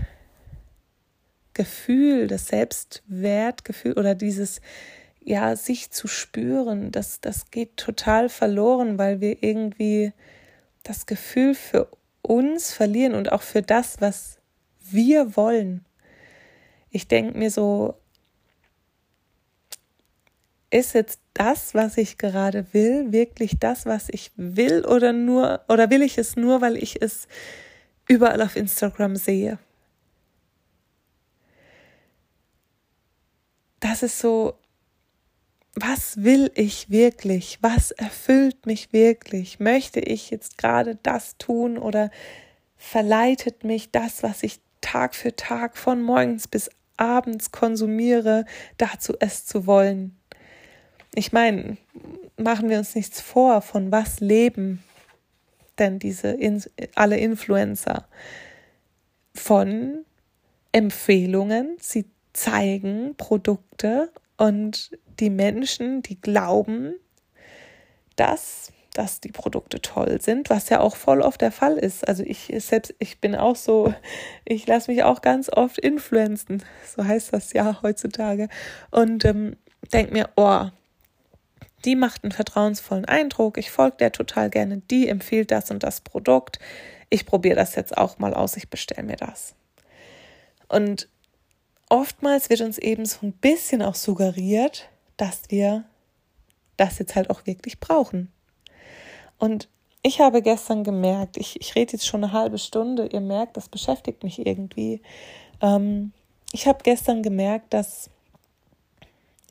Gefühl, 1.55 2.27
das 2.27 2.47
Selbstwertgefühl 2.47 3.93
oder 3.93 4.13
dieses, 4.13 4.61
ja, 5.23 5.55
sich 5.55 5.89
zu 5.89 6.07
spüren, 6.07 6.91
das, 6.91 7.19
das 7.19 7.49
geht 7.49 7.77
total 7.77 8.29
verloren, 8.29 8.99
weil 8.99 9.21
wir 9.21 9.41
irgendwie 9.41 10.13
das 10.83 11.07
Gefühl 11.07 11.55
für 11.55 11.89
uns 12.21 12.71
verlieren 12.71 13.15
und 13.15 13.31
auch 13.31 13.41
für 13.41 13.63
das, 13.63 13.99
was 14.01 14.37
wir 14.91 15.35
wollen. 15.35 15.83
Ich 16.91 17.07
denke 17.07 17.37
mir 17.37 17.49
so, 17.49 17.95
ist 20.69 20.93
jetzt 20.93 21.19
das, 21.33 21.73
was 21.73 21.97
ich 21.97 22.17
gerade 22.17 22.73
will, 22.73 23.11
wirklich 23.11 23.57
das, 23.59 23.85
was 23.85 24.09
ich 24.09 24.31
will 24.35 24.85
oder 24.85 25.13
nur 25.13 25.61
oder 25.69 25.89
will 25.89 26.01
ich 26.01 26.17
es 26.17 26.35
nur, 26.35 26.61
weil 26.61 26.75
ich 26.75 27.01
es 27.01 27.27
überall 28.07 28.41
auf 28.41 28.55
Instagram 28.55 29.15
sehe? 29.15 29.57
Das 33.95 34.03
ist 34.03 34.19
so, 34.19 34.55
was 35.73 36.21
will 36.21 36.51
ich 36.53 36.89
wirklich? 36.89 37.59
Was 37.61 37.91
erfüllt 37.91 38.65
mich 38.65 38.91
wirklich? 38.91 39.61
Möchte 39.61 40.01
ich 40.01 40.31
jetzt 40.31 40.57
gerade 40.57 40.97
das 41.01 41.37
tun 41.37 41.77
oder 41.77 42.11
verleitet 42.75 43.63
mich 43.63 43.91
das, 43.91 44.21
was 44.21 44.43
ich 44.43 44.59
Tag 44.81 45.15
für 45.15 45.33
Tag 45.37 45.77
von 45.77 46.01
morgens 46.01 46.49
bis 46.49 46.69
abends 46.97 47.53
konsumiere, 47.53 48.43
dazu 48.75 49.13
es 49.21 49.45
zu 49.45 49.65
wollen? 49.65 50.19
Ich 51.13 51.31
meine, 51.31 51.77
machen 52.35 52.69
wir 52.69 52.79
uns 52.79 52.95
nichts 52.95 53.21
vor, 53.21 53.61
von 53.61 53.93
was 53.93 54.19
leben 54.19 54.83
denn 55.79 55.99
diese 55.99 56.37
alle 56.95 57.17
Influencer? 57.17 58.09
Von 59.33 60.03
Empfehlungen. 60.73 61.77
Sie 61.79 62.03
zeigen 62.35 63.15
Produkte 63.15 64.11
und 64.37 64.91
die 65.19 65.29
Menschen, 65.29 66.01
die 66.01 66.19
glauben, 66.19 66.95
dass, 68.17 68.71
dass 68.93 69.21
die 69.21 69.31
Produkte 69.31 69.81
toll 69.81 70.21
sind, 70.21 70.49
was 70.49 70.69
ja 70.69 70.81
auch 70.81 70.95
voll 70.95 71.21
oft 71.21 71.41
der 71.41 71.51
Fall 71.51 71.77
ist. 71.77 72.07
Also 72.07 72.23
ich 72.23 72.53
selbst, 72.57 72.93
ich 72.99 73.19
bin 73.21 73.35
auch 73.35 73.55
so, 73.55 73.93
ich 74.43 74.67
lasse 74.67 74.91
mich 74.91 75.03
auch 75.03 75.21
ganz 75.21 75.49
oft 75.49 75.79
influenzen, 75.79 76.63
so 76.95 77.05
heißt 77.05 77.33
das 77.33 77.53
ja 77.53 77.81
heutzutage. 77.81 78.49
Und 78.91 79.23
ähm, 79.23 79.55
denke 79.93 80.13
mir, 80.13 80.29
oh, 80.35 80.65
die 81.85 81.95
macht 81.95 82.23
einen 82.23 82.31
vertrauensvollen 82.31 83.05
Eindruck, 83.05 83.57
ich 83.57 83.71
folge 83.71 83.97
der 83.97 84.11
total 84.11 84.49
gerne, 84.49 84.81
die 84.91 85.07
empfiehlt 85.07 85.51
das 85.51 85.71
und 85.71 85.83
das 85.83 86.01
Produkt. 86.01 86.59
Ich 87.09 87.25
probiere 87.25 87.55
das 87.55 87.75
jetzt 87.75 87.97
auch 87.97 88.17
mal 88.17 88.33
aus, 88.33 88.57
ich 88.57 88.69
bestelle 88.69 89.07
mir 89.07 89.15
das. 89.15 89.55
Und 90.67 91.07
oftmals 91.89 92.49
wird 92.49 92.61
uns 92.61 92.77
eben 92.77 93.05
so 93.05 93.19
ein 93.25 93.31
bisschen 93.33 93.81
auch 93.81 93.95
suggeriert, 93.95 94.89
dass 95.17 95.43
wir 95.49 95.85
das 96.77 96.99
jetzt 96.99 97.15
halt 97.15 97.29
auch 97.29 97.45
wirklich 97.45 97.79
brauchen. 97.79 98.31
Und 99.37 99.69
ich 100.01 100.19
habe 100.19 100.41
gestern 100.41 100.83
gemerkt, 100.83 101.37
ich, 101.37 101.59
ich 101.59 101.75
rede 101.75 101.93
jetzt 101.93 102.05
schon 102.05 102.23
eine 102.23 102.33
halbe 102.33 102.57
Stunde, 102.57 103.07
ihr 103.07 103.21
merkt, 103.21 103.57
das 103.57 103.69
beschäftigt 103.69 104.23
mich 104.23 104.45
irgendwie. 104.45 105.01
Ähm, 105.61 106.11
ich 106.51 106.67
habe 106.67 106.79
gestern 106.83 107.23
gemerkt, 107.23 107.73
dass 107.73 108.09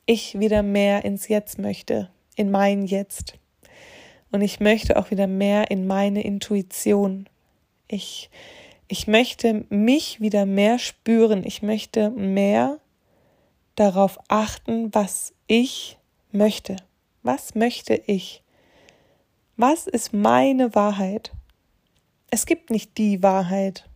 ich 0.05 0.39
wieder 0.39 0.63
mehr 0.63 1.03
ins 1.03 1.27
Jetzt 1.27 1.57
möchte, 1.59 2.09
in 2.35 2.51
mein 2.51 2.85
Jetzt. 2.85 3.35
Und 4.31 4.41
ich 4.41 4.59
möchte 4.59 4.97
auch 4.97 5.11
wieder 5.11 5.27
mehr 5.27 5.71
in 5.71 5.87
meine 5.87 6.23
Intuition. 6.23 7.27
Ich 7.87 8.29
ich 8.87 9.07
möchte 9.07 9.65
mich 9.69 10.21
wieder 10.21 10.45
mehr 10.45 10.79
spüren. 10.79 11.43
Ich 11.43 11.61
möchte 11.61 12.11
mehr 12.11 12.79
darauf 13.75 14.19
achten, 14.27 14.93
was 14.93 15.33
ich 15.47 15.97
möchte. 16.31 16.77
Was 17.23 17.55
möchte 17.55 17.95
ich? 17.95 18.43
Was 19.57 19.87
ist 19.87 20.13
meine 20.13 20.75
Wahrheit? 20.75 21.31
Es 22.29 22.45
gibt 22.45 22.69
nicht 22.69 22.97
die 22.97 23.23
Wahrheit. 23.23 23.89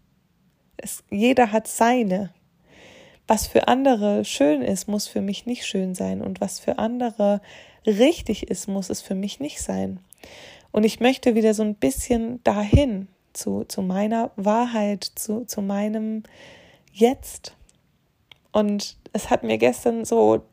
Es, 0.77 1.03
jeder 1.09 1.51
hat 1.51 1.67
seine. 1.67 2.33
Was 3.27 3.45
für 3.45 3.67
andere 3.67 4.25
schön 4.25 4.61
ist, 4.61 4.87
muss 4.87 5.07
für 5.07 5.21
mich 5.21 5.45
nicht 5.45 5.65
schön 5.65 5.93
sein. 5.93 6.21
Und 6.21 6.41
was 6.41 6.59
für 6.59 6.79
andere 6.79 7.41
richtig 7.85 8.49
ist, 8.49 8.67
muss 8.67 8.89
es 8.89 9.01
für 9.01 9.15
mich 9.15 9.39
nicht 9.39 9.61
sein. 9.61 9.99
Und 10.71 10.83
ich 10.83 10.99
möchte 10.99 11.35
wieder 11.35 11.53
so 11.53 11.63
ein 11.63 11.75
bisschen 11.75 12.43
dahin, 12.43 13.07
zu, 13.39 13.63
zu 13.63 13.81
meiner 13.81 14.31
Wahrheit, 14.35 15.03
zu, 15.15 15.45
zu 15.45 15.61
meinem 15.61 16.23
Jetzt. 16.91 17.55
Und 18.51 18.97
es 19.13 19.29
hat 19.29 19.43
mir 19.43 19.57
gestern 19.57 20.05
so 20.05 20.43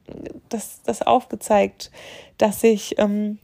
das, 0.49 0.83
das 0.83 1.03
aufgezeigt, 1.03 1.91
dass 2.39 2.63
ich 2.63 2.99
ähm, 2.99 3.39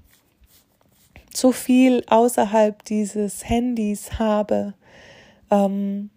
zu 1.33 1.53
viel 1.53 2.05
außerhalb 2.07 2.85
dieses 2.85 3.49
Handys 3.49 4.19
habe 4.19 4.75
ähm, 5.51 6.11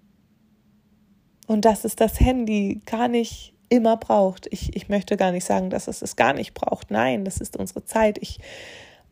und 1.47 1.65
dass 1.65 1.85
es 1.85 1.95
das 1.95 2.19
Handy 2.19 2.81
gar 2.85 3.07
nicht 3.07 3.53
immer 3.69 3.97
braucht. 3.97 4.47
Ich, 4.51 4.75
ich 4.75 4.89
möchte 4.89 5.17
gar 5.17 5.31
nicht 5.31 5.45
sagen, 5.45 5.69
dass 5.69 5.87
es 5.87 6.01
es 6.01 6.15
gar 6.15 6.33
nicht 6.33 6.53
braucht. 6.53 6.91
Nein, 6.91 7.25
das 7.25 7.37
ist 7.37 7.57
unsere 7.57 7.85
Zeit. 7.85 8.17
Ich 8.19 8.39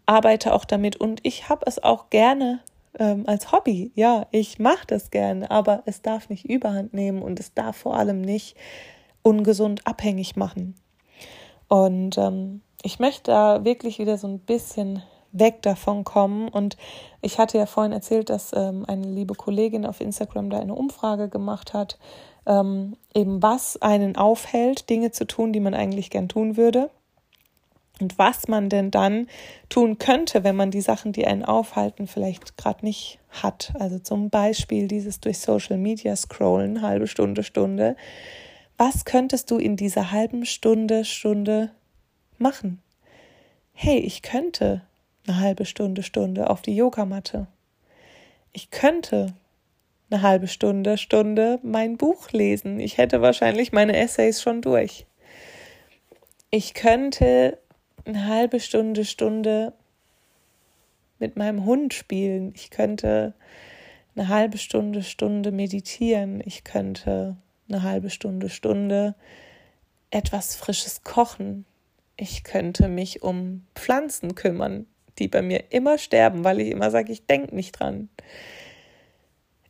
arbeite 0.06 0.54
auch 0.54 0.66
damit 0.66 0.98
und 0.98 1.22
ich 1.24 1.50
habe 1.50 1.66
es 1.66 1.82
auch 1.82 2.10
gerne 2.10 2.60
ähm, 3.00 3.24
als 3.28 3.52
Hobby. 3.52 3.92
Ja, 3.96 4.28
ich 4.32 4.60
mache 4.60 4.86
das 4.88 5.12
gerne, 5.12 5.50
aber 5.52 5.84
es 5.86 6.02
darf 6.02 6.30
nicht 6.30 6.46
überhand 6.46 6.94
nehmen 6.94 7.22
und 7.22 7.40
es 7.40 7.54
darf 7.54 7.78
vor 7.78 7.96
allem 7.96 8.22
nicht 8.22 8.56
ungesund 9.22 9.86
abhängig 9.86 10.36
machen. 10.36 10.76
Und 11.68 12.18
ähm, 12.18 12.62
ich 12.84 13.00
möchte 13.00 13.32
da 13.32 13.64
wirklich 13.64 14.00
wieder 14.00 14.18
so 14.18 14.28
ein 14.28 14.40
bisschen 14.40 15.02
weg 15.32 15.62
davon 15.64 16.04
kommen. 16.04 16.48
Und 16.48 16.78
ich 17.22 17.40
hatte 17.40 17.58
ja 17.58 17.66
vorhin 17.66 17.92
erzählt, 17.92 18.30
dass 18.30 18.52
ähm, 18.54 18.86
eine 18.88 19.08
liebe 19.08 19.34
Kollegin 19.34 19.86
auf 19.86 20.00
Instagram 20.00 20.50
da 20.50 20.60
eine 20.60 20.76
Umfrage 20.76 21.28
gemacht 21.28 21.74
hat, 21.74 21.98
ähm, 22.46 22.96
eben 23.14 23.42
was 23.42 23.82
einen 23.82 24.16
aufhält, 24.16 24.90
Dinge 24.90 25.12
zu 25.12 25.26
tun, 25.26 25.54
die 25.54 25.60
man 25.60 25.74
eigentlich 25.74 26.10
gern 26.10 26.30
tun 26.30 26.58
würde. 26.58 26.90
Und 28.00 28.18
was 28.18 28.48
man 28.48 28.70
denn 28.70 28.92
dann 28.92 29.28
tun 29.70 30.00
könnte, 30.00 30.44
wenn 30.44 30.56
man 30.56 30.72
die 30.72 30.82
Sachen, 30.82 31.14
die 31.14 31.28
einen 31.28 31.46
aufhalten, 31.46 32.08
vielleicht 32.08 32.58
gerade 32.58 32.84
nicht 32.84 33.20
hat. 33.30 33.74
Also 33.80 34.00
zum 34.00 34.30
Beispiel 34.30 34.88
dieses 34.88 35.20
durch 35.20 35.40
Social 35.40 35.78
Media 35.78 36.16
scrollen, 36.16 36.82
halbe 36.82 37.08
Stunde, 37.08 37.44
Stunde. 37.44 37.96
Was 38.78 39.06
könntest 39.06 39.52
du 39.52 39.58
in 39.58 39.78
dieser 39.78 40.12
halben 40.12 40.46
Stunde, 40.46 41.06
Stunde 41.06 41.70
machen? 42.38 42.82
Hey, 43.74 44.00
ich 44.00 44.22
könnte 44.22 44.82
eine 45.28 45.40
halbe 45.40 45.66
Stunde, 45.66 46.04
Stunde 46.04 46.50
auf 46.50 46.62
die 46.62 46.76
Yogamatte. 46.76 47.48
Ich 48.52 48.72
könnte 48.72 49.34
eine 50.10 50.22
halbe 50.22 50.48
Stunde, 50.48 50.98
Stunde 50.98 51.60
mein 51.64 51.98
Buch 51.98 52.32
lesen. 52.32 52.80
Ich 52.80 52.98
hätte 52.98 53.22
wahrscheinlich 53.22 53.72
meine 53.72 53.96
Essays 53.96 54.42
schon 54.42 54.62
durch. 54.62 55.06
Ich 56.52 56.76
könnte 56.76 57.58
eine 58.06 58.28
halbe 58.28 58.60
Stunde, 58.60 59.06
Stunde 59.06 59.74
mit 61.20 61.38
meinem 61.38 61.66
Hund 61.66 61.94
spielen. 61.94 62.52
Ich 62.56 62.70
könnte 62.70 63.34
eine 64.16 64.28
halbe 64.28 64.58
Stunde, 64.58 65.04
Stunde 65.04 65.52
meditieren. 65.52 66.42
Ich 66.46 66.64
könnte 66.64 67.38
eine 67.70 67.84
halbe 67.84 68.10
Stunde, 68.10 68.50
Stunde 68.50 69.16
etwas 70.12 70.56
Frisches 70.56 71.04
kochen. 71.04 71.66
Ich 72.18 72.44
könnte 72.44 72.88
mich 72.88 73.24
um 73.24 73.66
Pflanzen 73.74 74.36
kümmern, 74.36 74.86
die 75.18 75.28
bei 75.28 75.42
mir 75.42 75.72
immer 75.72 75.98
sterben, 75.98 76.44
weil 76.44 76.60
ich 76.60 76.70
immer 76.70 76.92
sage, 76.92 77.12
ich 77.12 77.26
denke 77.26 77.56
nicht 77.56 77.80
dran. 77.80 78.10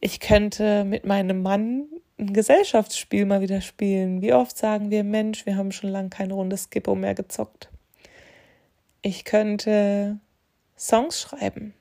Ich 0.02 0.20
könnte 0.20 0.84
mit 0.84 1.06
meinem 1.06 1.42
Mann 1.42 1.86
ein 2.20 2.34
Gesellschaftsspiel 2.34 3.26
mal 3.26 3.42
wieder 3.42 3.62
spielen. 3.62 4.22
Wie 4.22 4.34
oft 4.34 4.58
sagen 4.58 4.92
wir, 4.92 5.04
Mensch, 5.04 5.46
wir 5.46 5.56
haben 5.56 5.72
schon 5.72 5.90
lange 5.90 6.10
kein 6.10 6.32
rundes 6.32 6.66
Skippo 6.66 6.96
mehr 6.96 7.16
gezockt. 7.16 7.73
Ich 9.06 9.26
könnte 9.26 10.18
Songs 10.78 11.20
schreiben. 11.20 11.74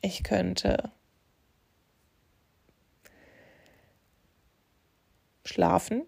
Ich 0.00 0.24
könnte 0.24 0.90
schlafen, 5.44 6.02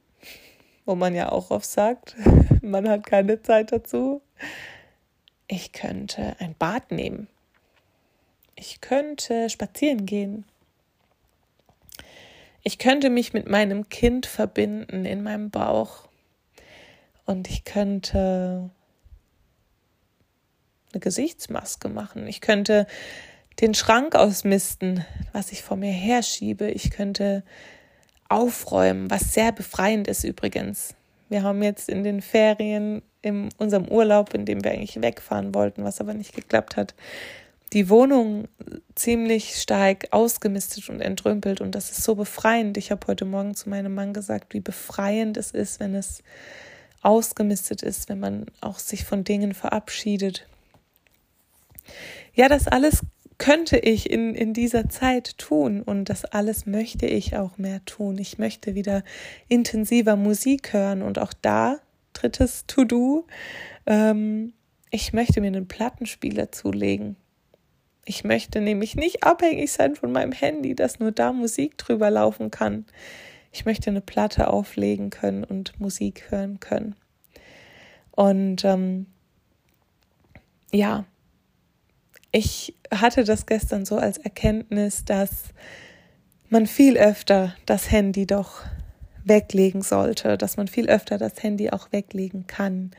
wo 0.86 0.96
man 0.96 1.14
ja 1.14 1.30
auch 1.30 1.52
oft 1.52 1.66
sagt, 1.66 2.16
man 2.62 2.88
hat 2.88 3.06
keine 3.06 3.42
Zeit 3.42 3.70
dazu. 3.70 4.22
Ich 5.46 5.70
könnte 5.70 6.34
ein 6.40 6.56
Bad 6.56 6.90
nehmen. 6.90 7.28
Ich 8.56 8.80
könnte 8.80 9.48
spazieren 9.48 10.04
gehen. 10.04 10.44
Ich 12.64 12.78
könnte 12.78 13.08
mich 13.08 13.32
mit 13.32 13.48
meinem 13.48 13.88
Kind 13.88 14.26
verbinden 14.26 15.04
in 15.04 15.22
meinem 15.22 15.50
Bauch. 15.50 16.08
Und 17.24 17.48
ich 17.48 17.62
könnte 17.62 18.70
eine 20.94 21.00
Gesichtsmaske 21.00 21.88
machen. 21.88 22.26
Ich 22.26 22.40
könnte 22.40 22.86
den 23.60 23.74
Schrank 23.74 24.14
ausmisten, 24.14 25.04
was 25.32 25.52
ich 25.52 25.62
vor 25.62 25.76
mir 25.76 25.92
herschiebe. 25.92 26.70
Ich 26.70 26.90
könnte 26.90 27.44
aufräumen, 28.28 29.10
was 29.10 29.34
sehr 29.34 29.52
befreiend 29.52 30.08
ist 30.08 30.24
übrigens. 30.24 30.94
Wir 31.28 31.42
haben 31.42 31.62
jetzt 31.62 31.88
in 31.88 32.04
den 32.04 32.20
Ferien, 32.20 33.02
in 33.22 33.48
unserem 33.58 33.88
Urlaub, 33.88 34.34
in 34.34 34.44
dem 34.44 34.64
wir 34.64 34.72
eigentlich 34.72 35.00
wegfahren 35.00 35.54
wollten, 35.54 35.84
was 35.84 36.00
aber 36.00 36.14
nicht 36.14 36.34
geklappt 36.34 36.76
hat, 36.76 36.94
die 37.72 37.88
Wohnung 37.88 38.46
ziemlich 38.94 39.56
stark 39.56 40.08
ausgemistet 40.12 40.88
und 40.88 41.00
entrümpelt. 41.00 41.60
Und 41.60 41.74
das 41.74 41.90
ist 41.90 42.04
so 42.04 42.14
befreiend. 42.14 42.76
Ich 42.76 42.90
habe 42.90 43.06
heute 43.08 43.24
Morgen 43.24 43.54
zu 43.54 43.68
meinem 43.68 43.94
Mann 43.94 44.12
gesagt, 44.12 44.54
wie 44.54 44.60
befreiend 44.60 45.36
es 45.36 45.50
ist, 45.50 45.80
wenn 45.80 45.94
es 45.94 46.22
ausgemistet 47.02 47.82
ist, 47.82 48.08
wenn 48.08 48.20
man 48.20 48.46
auch 48.60 48.78
sich 48.78 49.04
von 49.04 49.24
Dingen 49.24 49.54
verabschiedet. 49.54 50.46
Ja, 52.34 52.48
das 52.48 52.68
alles 52.68 53.02
könnte 53.38 53.78
ich 53.78 54.10
in, 54.10 54.34
in 54.34 54.54
dieser 54.54 54.88
Zeit 54.88 55.38
tun 55.38 55.82
und 55.82 56.08
das 56.08 56.24
alles 56.24 56.66
möchte 56.66 57.06
ich 57.06 57.36
auch 57.36 57.58
mehr 57.58 57.84
tun. 57.84 58.18
Ich 58.18 58.38
möchte 58.38 58.74
wieder 58.74 59.02
intensiver 59.48 60.16
Musik 60.16 60.72
hören 60.72 61.02
und 61.02 61.18
auch 61.18 61.32
da, 61.32 61.78
drittes 62.12 62.66
To-Do, 62.66 63.26
ähm, 63.86 64.52
ich 64.90 65.12
möchte 65.12 65.40
mir 65.40 65.48
einen 65.48 65.66
Plattenspieler 65.66 66.52
zulegen. 66.52 67.16
Ich 68.04 68.22
möchte 68.22 68.60
nämlich 68.60 68.94
nicht 68.94 69.24
abhängig 69.24 69.72
sein 69.72 69.96
von 69.96 70.12
meinem 70.12 70.32
Handy, 70.32 70.74
dass 70.74 71.00
nur 71.00 71.10
da 71.10 71.32
Musik 71.32 71.78
drüber 71.78 72.10
laufen 72.10 72.50
kann. 72.50 72.86
Ich 73.50 73.64
möchte 73.64 73.90
eine 73.90 74.00
Platte 74.00 74.48
auflegen 74.48 75.10
können 75.10 75.42
und 75.42 75.80
Musik 75.80 76.30
hören 76.30 76.60
können. 76.60 76.94
Und 78.12 78.64
ähm, 78.64 79.06
ja, 80.70 81.04
ich 82.34 82.74
hatte 82.90 83.22
das 83.22 83.46
gestern 83.46 83.84
so 83.84 83.96
als 83.96 84.18
Erkenntnis, 84.18 85.04
dass 85.04 85.44
man 86.48 86.66
viel 86.66 86.98
öfter 86.98 87.54
das 87.64 87.92
Handy 87.92 88.26
doch 88.26 88.62
weglegen 89.24 89.82
sollte, 89.82 90.36
dass 90.36 90.56
man 90.56 90.66
viel 90.66 90.88
öfter 90.88 91.16
das 91.16 91.40
Handy 91.44 91.70
auch 91.70 91.92
weglegen 91.92 92.48
kann 92.48 92.90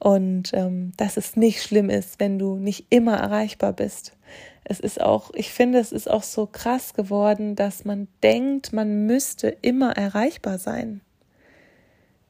und 0.00 0.50
ähm, 0.54 0.92
dass 0.96 1.16
es 1.16 1.36
nicht 1.36 1.62
schlimm 1.62 1.88
ist, 1.88 2.18
wenn 2.18 2.36
du 2.36 2.56
nicht 2.56 2.86
immer 2.90 3.16
erreichbar 3.16 3.72
bist. 3.72 4.16
Es 4.64 4.80
ist 4.80 5.00
auch, 5.00 5.30
ich 5.34 5.52
finde, 5.52 5.78
es 5.78 5.92
ist 5.92 6.10
auch 6.10 6.24
so 6.24 6.46
krass 6.46 6.94
geworden, 6.94 7.54
dass 7.54 7.84
man 7.84 8.08
denkt, 8.24 8.72
man 8.72 9.06
müsste 9.06 9.50
immer 9.62 9.96
erreichbar 9.96 10.58
sein 10.58 11.00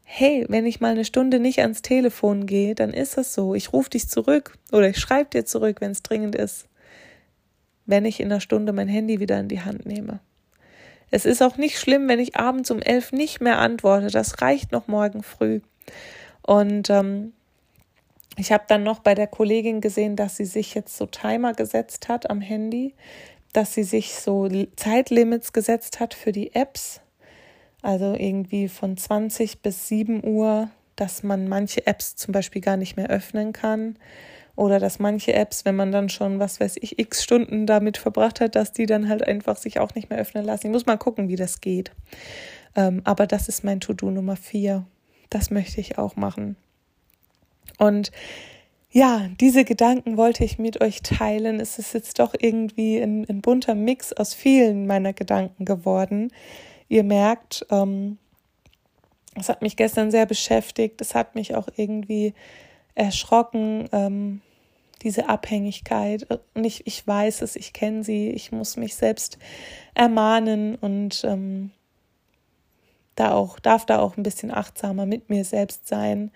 hey, 0.04 0.44
wenn 0.48 0.66
ich 0.66 0.80
mal 0.80 0.92
eine 0.92 1.04
Stunde 1.04 1.40
nicht 1.40 1.60
ans 1.60 1.82
Telefon 1.82 2.46
gehe, 2.46 2.74
dann 2.74 2.92
ist 2.92 3.18
es 3.18 3.34
so. 3.34 3.54
Ich 3.54 3.72
rufe 3.72 3.90
dich 3.90 4.08
zurück 4.08 4.56
oder 4.70 4.88
ich 4.88 4.98
schreibe 4.98 5.30
dir 5.30 5.44
zurück, 5.44 5.80
wenn 5.80 5.90
es 5.90 6.02
dringend 6.02 6.36
ist, 6.36 6.68
wenn 7.86 8.04
ich 8.04 8.20
in 8.20 8.30
einer 8.30 8.40
Stunde 8.40 8.72
mein 8.72 8.88
Handy 8.88 9.18
wieder 9.18 9.40
in 9.40 9.48
die 9.48 9.62
Hand 9.62 9.86
nehme. 9.86 10.20
Es 11.10 11.24
ist 11.24 11.42
auch 11.42 11.56
nicht 11.56 11.78
schlimm, 11.78 12.08
wenn 12.08 12.20
ich 12.20 12.36
abends 12.36 12.70
um 12.70 12.80
elf 12.80 13.12
nicht 13.12 13.40
mehr 13.40 13.58
antworte. 13.58 14.08
Das 14.08 14.42
reicht 14.42 14.72
noch 14.72 14.88
morgen 14.88 15.22
früh. 15.22 15.60
Und 16.42 16.90
ähm, 16.90 17.32
ich 18.36 18.52
habe 18.52 18.64
dann 18.68 18.82
noch 18.82 18.98
bei 18.98 19.14
der 19.14 19.26
Kollegin 19.26 19.80
gesehen, 19.80 20.16
dass 20.16 20.36
sie 20.36 20.44
sich 20.44 20.74
jetzt 20.74 20.96
so 20.96 21.06
Timer 21.06 21.54
gesetzt 21.54 22.08
hat 22.08 22.30
am 22.30 22.40
Handy, 22.40 22.94
dass 23.52 23.74
sie 23.74 23.84
sich 23.84 24.14
so 24.14 24.48
Zeitlimits 24.76 25.52
gesetzt 25.52 26.00
hat 26.00 26.14
für 26.14 26.32
die 26.32 26.54
Apps 26.54 27.00
also 27.84 28.14
irgendwie 28.14 28.68
von 28.68 28.96
20 28.96 29.60
bis 29.60 29.88
7 29.88 30.24
Uhr, 30.24 30.70
dass 30.96 31.22
man 31.22 31.48
manche 31.48 31.86
Apps 31.86 32.16
zum 32.16 32.32
Beispiel 32.32 32.62
gar 32.62 32.76
nicht 32.76 32.96
mehr 32.96 33.10
öffnen 33.10 33.52
kann. 33.52 33.96
Oder 34.56 34.78
dass 34.78 35.00
manche 35.00 35.34
Apps, 35.34 35.64
wenn 35.64 35.76
man 35.76 35.92
dann 35.92 36.08
schon, 36.08 36.38
was 36.38 36.60
weiß 36.60 36.76
ich, 36.80 36.98
x 36.98 37.22
Stunden 37.24 37.66
damit 37.66 37.98
verbracht 37.98 38.40
hat, 38.40 38.54
dass 38.54 38.72
die 38.72 38.86
dann 38.86 39.08
halt 39.08 39.26
einfach 39.26 39.56
sich 39.56 39.80
auch 39.80 39.94
nicht 39.94 40.10
mehr 40.10 40.18
öffnen 40.18 40.44
lassen. 40.44 40.68
Ich 40.68 40.72
muss 40.72 40.86
mal 40.86 40.96
gucken, 40.96 41.28
wie 41.28 41.36
das 41.36 41.60
geht. 41.60 41.90
Ähm, 42.76 43.02
aber 43.04 43.26
das 43.26 43.48
ist 43.48 43.64
mein 43.64 43.80
To-Do 43.80 44.10
Nummer 44.10 44.36
4. 44.36 44.86
Das 45.28 45.50
möchte 45.50 45.80
ich 45.80 45.98
auch 45.98 46.16
machen. 46.16 46.56
Und 47.78 48.12
ja, 48.90 49.28
diese 49.40 49.64
Gedanken 49.64 50.16
wollte 50.16 50.44
ich 50.44 50.58
mit 50.58 50.80
euch 50.80 51.02
teilen. 51.02 51.58
Es 51.58 51.78
ist 51.80 51.92
jetzt 51.92 52.20
doch 52.20 52.32
irgendwie 52.38 52.98
ein, 52.98 53.26
ein 53.28 53.40
bunter 53.42 53.74
Mix 53.74 54.12
aus 54.12 54.32
vielen 54.32 54.86
meiner 54.86 55.12
Gedanken 55.12 55.64
geworden. 55.64 56.30
Ihr 56.88 57.04
merkt, 57.04 57.66
ähm, 57.70 58.18
es 59.34 59.48
hat 59.48 59.62
mich 59.62 59.76
gestern 59.76 60.10
sehr 60.10 60.26
beschäftigt. 60.26 61.00
Es 61.00 61.14
hat 61.14 61.34
mich 61.34 61.54
auch 61.54 61.68
irgendwie 61.76 62.34
erschrocken, 62.94 63.88
ähm, 63.92 64.40
diese 65.02 65.28
Abhängigkeit. 65.28 66.26
Und 66.54 66.64
ich, 66.64 66.86
ich 66.86 67.06
weiß 67.06 67.42
es, 67.42 67.56
ich 67.56 67.72
kenne 67.72 68.04
sie. 68.04 68.30
Ich 68.30 68.52
muss 68.52 68.76
mich 68.76 68.94
selbst 68.94 69.38
ermahnen 69.94 70.76
und 70.76 71.24
ähm, 71.24 71.72
da 73.16 73.32
auch, 73.32 73.58
darf 73.58 73.86
da 73.86 74.00
auch 74.00 74.16
ein 74.16 74.22
bisschen 74.22 74.52
achtsamer 74.52 75.06
mit 75.06 75.30
mir 75.30 75.44
selbst 75.44 75.86
sein 75.86 76.30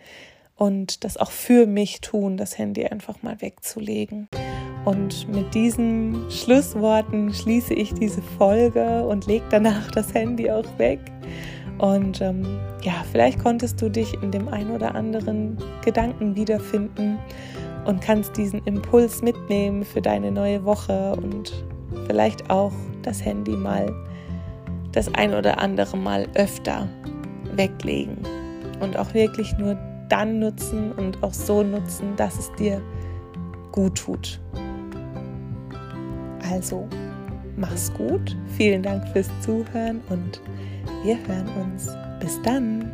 und 0.55 1.05
das 1.05 1.17
auch 1.17 1.31
für 1.31 1.67
mich 1.67 2.01
tun, 2.01 2.37
das 2.37 2.59
Handy 2.59 2.87
einfach 2.87 3.23
mal 3.23 3.41
wegzulegen. 3.41 4.29
Und 4.85 5.29
mit 5.29 5.55
diesen 5.55 6.31
Schlussworten 6.31 7.33
schließe 7.33 7.75
ich 7.75 7.93
diese 7.95 8.23
Folge 8.23 9.05
und 9.05 9.27
lege 9.27 9.45
danach 9.51 9.91
das 9.91 10.15
Handy 10.15 10.51
auch 10.51 10.67
weg. 10.79 11.01
Und 11.79 12.21
ähm, 12.21 12.59
ja, 12.83 13.05
vielleicht 13.11 13.39
konntest 13.39 13.81
du 13.81 13.89
dich 13.89 14.15
in 14.23 14.31
dem 14.31 14.49
ein 14.49 14.71
oder 14.71 14.95
anderen 14.95 15.59
Gedanken 15.85 16.35
wiederfinden 16.35 17.19
und 17.85 18.01
kannst 18.01 18.37
diesen 18.37 18.65
Impuls 18.65 19.23
mitnehmen 19.23 19.85
für 19.85 20.03
deine 20.03 20.31
neue 20.31 20.65
Woche 20.65 21.17
und 21.17 21.65
vielleicht 22.07 22.51
auch 22.51 22.73
das 23.03 23.25
Handy 23.25 23.53
mal 23.53 23.95
das 24.93 25.13
ein 25.15 25.35
oder 25.35 25.59
andere 25.59 25.97
Mal 25.97 26.27
öfter 26.35 26.89
weglegen 27.55 28.19
und 28.81 28.97
auch 28.97 29.15
wirklich 29.15 29.57
nur 29.59 29.77
dann 30.09 30.39
nutzen 30.39 30.93
und 30.93 31.23
auch 31.23 31.35
so 31.35 31.63
nutzen, 31.63 32.17
dass 32.17 32.39
es 32.39 32.53
dir 32.59 32.83
gut 33.73 33.97
tut. 33.97 34.41
Also 36.51 36.89
mach's 37.57 37.93
gut, 37.95 38.37
vielen 38.57 38.83
Dank 38.83 39.07
fürs 39.09 39.29
Zuhören 39.41 40.01
und 40.09 40.41
wir 41.05 41.17
hören 41.27 41.49
uns. 41.63 41.89
Bis 42.21 42.41
dann! 42.43 42.91